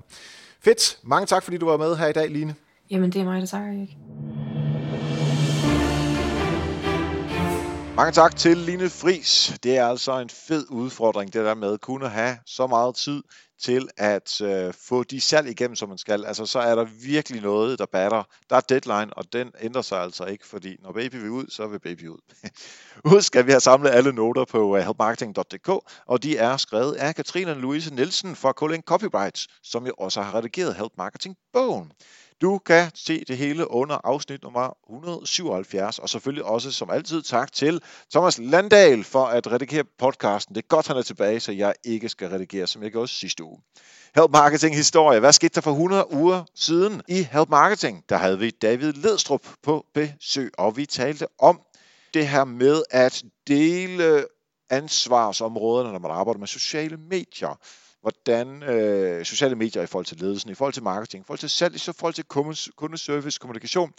[0.60, 0.98] Fedt.
[1.02, 2.54] Mange tak, fordi du var med her i dag, Line.
[2.90, 3.96] Jamen, det er mig, der takker ikke.
[8.02, 9.54] Mange tak til Line Fris.
[9.62, 13.22] Det er altså en fed udfordring, det der med at kunne have så meget tid
[13.62, 16.24] til at øh, få de salg igennem, som man skal.
[16.24, 18.22] Altså, så er der virkelig noget, der batter.
[18.50, 21.66] Der er deadline, og den ændrer sig altså ikke, fordi når baby vil ud, så
[21.66, 22.18] vil baby ud.
[23.10, 25.68] Husk, at vi har samlet alle noter på øh, uh, helpmarketing.dk,
[26.06, 30.34] og de er skrevet af Katrine Louise Nielsen fra Kolding Copyrights, som jo også har
[30.34, 31.92] redigeret Help Marketing-bogen.
[32.42, 37.52] Du kan se det hele under afsnit nummer 177, og selvfølgelig også som altid tak
[37.52, 40.54] til Thomas Landal for at redigere podcasten.
[40.54, 43.44] Det er godt, han er tilbage, så jeg ikke skal redigere, som jeg gjorde sidste
[43.44, 43.58] uge.
[44.14, 45.20] Help Marketing historie.
[45.20, 48.04] Hvad skete der for 100 uger siden i Help Marketing?
[48.08, 51.60] Der havde vi David Ledstrup på besøg, og vi talte om
[52.14, 54.26] det her med at dele
[54.70, 57.58] ansvarsområderne, når man arbejder med sociale medier
[58.02, 61.50] hvordan øh, sociale medier i forhold til ledelsen, i forhold til marketing, i forhold til
[61.50, 62.24] salg, i forhold til
[62.76, 63.92] kundeservice, kommunikation,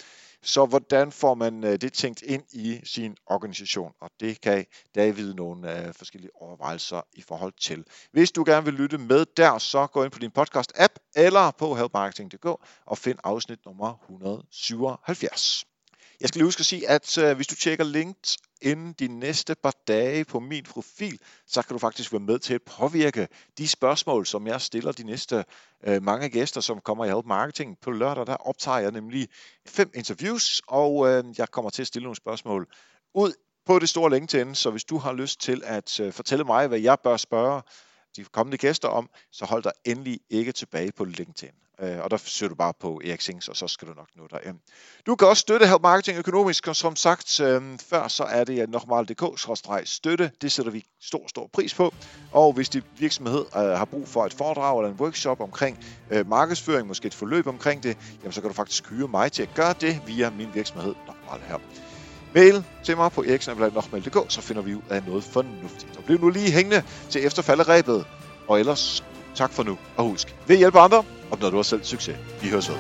[0.44, 3.92] så hvordan får man øh, det tænkt ind i sin organisation?
[4.02, 7.86] Og det kan David nogle øh, forskellige overvejelser i forhold til.
[8.12, 11.76] Hvis du gerne vil lytte med der, så gå ind på din podcast-app eller på
[11.76, 12.46] helpmarketing.dk
[12.86, 15.73] og find afsnit nummer 177.
[16.24, 19.56] Jeg skal lige huske at sige, at øh, hvis du tjekker links inden de næste
[19.56, 23.68] par dage på min profil, så kan du faktisk være med til at påvirke de
[23.68, 25.46] spørgsmål, som jeg stiller de næste
[25.84, 27.78] øh, mange gæster, som kommer i Help Marketing.
[27.82, 29.28] På lørdag, der optager jeg nemlig
[29.68, 32.68] fem interviews, og øh, jeg kommer til at stille nogle spørgsmål
[33.16, 33.34] ud
[33.66, 36.80] på det store LinkedIn, så hvis du har lyst til at øh, fortælle mig, hvad
[36.80, 37.62] jeg bør spørge
[38.16, 41.54] de kommende gæster om, så hold dig endelig ikke tilbage på LinkedIn.
[41.84, 44.28] Øh, og der søger du bare på Erik Sings, og så skal du nok nå
[44.32, 44.40] dig.
[44.46, 44.60] Øhm,
[45.06, 48.70] du kan også støtte Help Marketing økonomisk, og som sagt øh, før, så er det
[48.70, 50.32] nokmal.dk-støtte.
[50.42, 51.94] Det sætter vi stor, stor pris på.
[52.32, 56.30] Og hvis din virksomhed øh, har brug for et foredrag eller en workshop omkring øh,
[56.30, 59.50] markedsføring, måske et forløb omkring det, jamen, så kan du faktisk hyre mig til at
[59.56, 61.58] gøre det via min virksomhed Nokmal her.
[62.36, 65.98] Mail til mig på eriksnablag.dk, så finder vi ud af noget fornuftigt.
[65.98, 68.06] Og bliv nu lige hængende til efterfalderæbet.
[68.48, 69.04] Og ellers,
[69.36, 69.78] tak for nu.
[69.98, 71.04] Og husk, ved hjælper andre,
[71.34, 72.18] opnår du også selv succes.
[72.42, 72.76] Vi høres ved.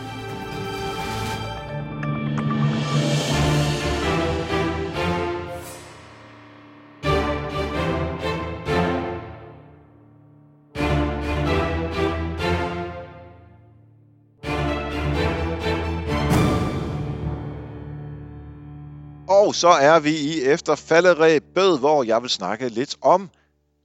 [19.27, 23.29] Og så er vi i efter falderæbet, hvor jeg vil snakke lidt om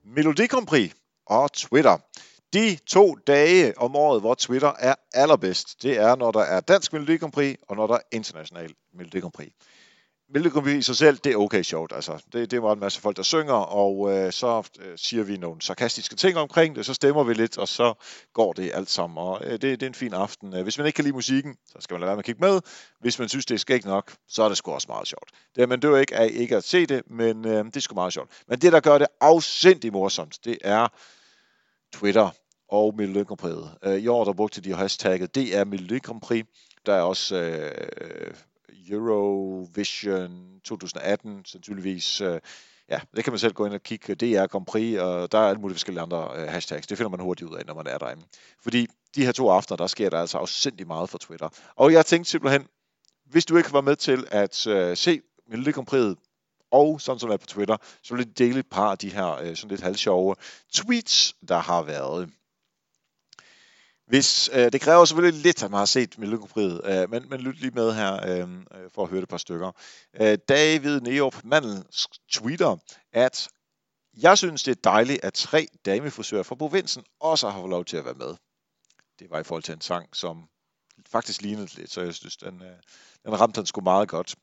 [0.05, 0.91] Melodikompri
[1.25, 1.97] og Twitter.
[2.53, 6.93] De to dage om året, hvor Twitter er allerbedst, det er, når der er dansk
[6.93, 9.49] Melodi Grand Prix, og når der er international Melodi Grand Prix.
[10.33, 11.93] Melodi Grand Prix i sig selv, det er okay sjovt.
[11.95, 15.37] Altså, det, det var en masse folk, der synger, og øh, så øh, siger vi
[15.37, 17.93] nogle sarkastiske ting omkring det, så stemmer vi lidt, og så
[18.33, 19.17] går det alt sammen.
[19.17, 20.55] Og øh, det, det er en fin aften.
[20.55, 22.41] Øh, hvis man ikke kan lide musikken, så skal man lade være med at kigge
[22.41, 22.61] med.
[22.99, 25.31] Hvis man synes, det er skægt nok, så er det sgu også meget sjovt.
[25.55, 28.13] Det, man dør ikke af ikke at se det, men øh, det er sgu meget
[28.13, 28.31] sjovt.
[28.47, 30.87] Men det, der gør det afsindig morsomt, det er
[31.93, 32.29] Twitter
[32.69, 33.55] og Melodi Grand Prix.
[33.83, 36.45] Øh, I år der brugte de hashtagget DR Melodi Grand Prix.
[36.85, 38.33] Der er også øh,
[38.89, 42.21] Eurovision 2018, sandsynligvis.
[42.21, 42.39] Øh,
[42.89, 44.15] ja, det kan man selv gå ind og kigge.
[44.15, 46.87] DR Grand Prix, og der er alle mulige forskellige andre øh, hashtags.
[46.87, 48.23] Det finder man hurtigt ud af, når man er derinde.
[48.63, 51.49] Fordi de her to aftener, der sker der altså afsindig meget for Twitter.
[51.75, 52.67] Og jeg tænkte simpelthen,
[53.25, 56.15] hvis du ikke var med til at øh, se Melodi Grand Prix
[56.71, 59.35] og sådan som er på Twitter, så vil jeg dele et par af de her
[59.35, 60.35] øh, sådan lidt halvsjove
[60.73, 62.29] tweets, der har været.
[64.09, 67.59] Hvis, øh, det kræver selvfølgelig lidt, at man har set Melodikopriet, øh, men, men lyt
[67.59, 69.71] lige med her øh, øh for at høre det et par stykker.
[70.21, 71.83] Øh, David Neop Mandel
[72.31, 72.77] tweeter,
[73.13, 73.49] at
[74.17, 77.97] jeg synes, det er dejligt, at tre damefrisører fra provinsen også har fået lov til
[77.97, 78.35] at være med.
[79.19, 80.47] Det var i forhold til en sang, som
[81.09, 82.77] faktisk lignede lidt, så jeg synes, den, øh,
[83.25, 84.35] den ramte den sgu meget godt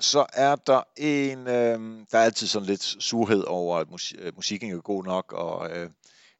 [0.00, 4.34] så er der en, øh, der er altid sådan lidt surhed over, at mus- øh,
[4.34, 5.90] musikken er god nok, og øh,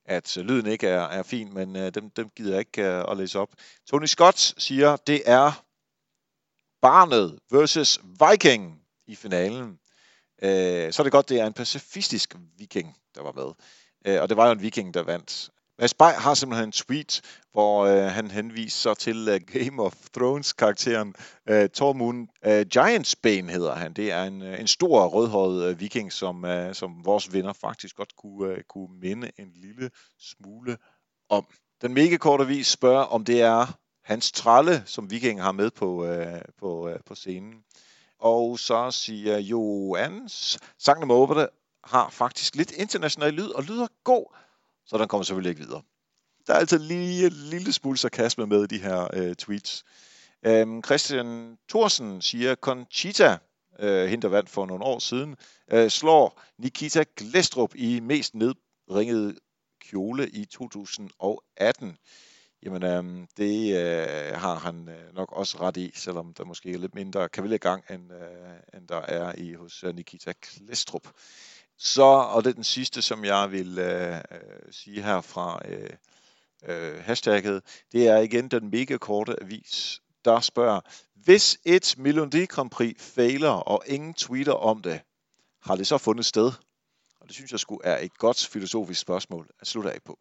[0.05, 3.05] at øh, lyden ikke er, er fin, men øh, dem, dem gider jeg ikke øh,
[3.11, 3.49] at læse op.
[3.87, 5.65] Tony Scott siger, det er
[6.83, 9.79] barnet versus Viking i finalen.
[10.43, 13.53] Øh, så er det godt, det er en pacifistisk viking, der var med.
[14.07, 15.51] Øh, og det var jo en viking, der vandt.
[15.79, 17.21] Mads Bay har simpelthen en tweet,
[17.53, 21.15] hvor øh, han henviser til uh, Game of Thrones-karakteren
[21.51, 23.93] uh, øh, Tormund uh, Giantsbane hedder han.
[23.93, 27.97] Det er en, uh, en stor rødhåret uh, viking, som, uh, som vores venner faktisk
[27.97, 30.77] godt kunne, uh, kunne minde en lille smule
[31.29, 31.47] om.
[31.83, 36.05] Den mega korte vis spørger, om det er hans tralle, som viking har med på,
[36.05, 37.55] uh, på, uh, på scenen.
[38.19, 41.49] Og så siger Joans, sangen om
[41.85, 44.37] har faktisk lidt international lyd, og lyder god,
[44.87, 45.83] så den kommer selvfølgelig ikke videre.
[46.47, 49.85] Der er altså lige en lille smule sarkasme med i de her øh, tweets.
[50.47, 53.39] Øhm, Christian Thorsen siger, Conchita,
[53.79, 55.37] øh, hende der vandt for nogle år siden,
[55.73, 59.35] øh, slår Nikita Glestrup i mest nedringede
[59.81, 61.99] kjole i 2018.
[62.63, 66.79] Jamen, øhm, det øh, har han øh, nok også ret i, selvom der måske er
[66.79, 71.09] lidt mindre kavaliergang, end, øh, end der er i hos øh, Nikita Klestrup.
[71.79, 74.21] Så, og det er den sidste, som jeg vil øh, øh,
[74.71, 75.91] sige her fra øh,
[76.65, 77.63] øh, hashtagget.
[77.93, 80.81] Det er igen den mega korte avis, der spørger,
[81.15, 85.01] hvis et Melodi Grand Prix fejler, og ingen tweeter om det,
[85.63, 86.53] har det så fundet sted?
[87.21, 90.19] Og det synes jeg skulle er et godt filosofisk spørgsmål at slutte af på.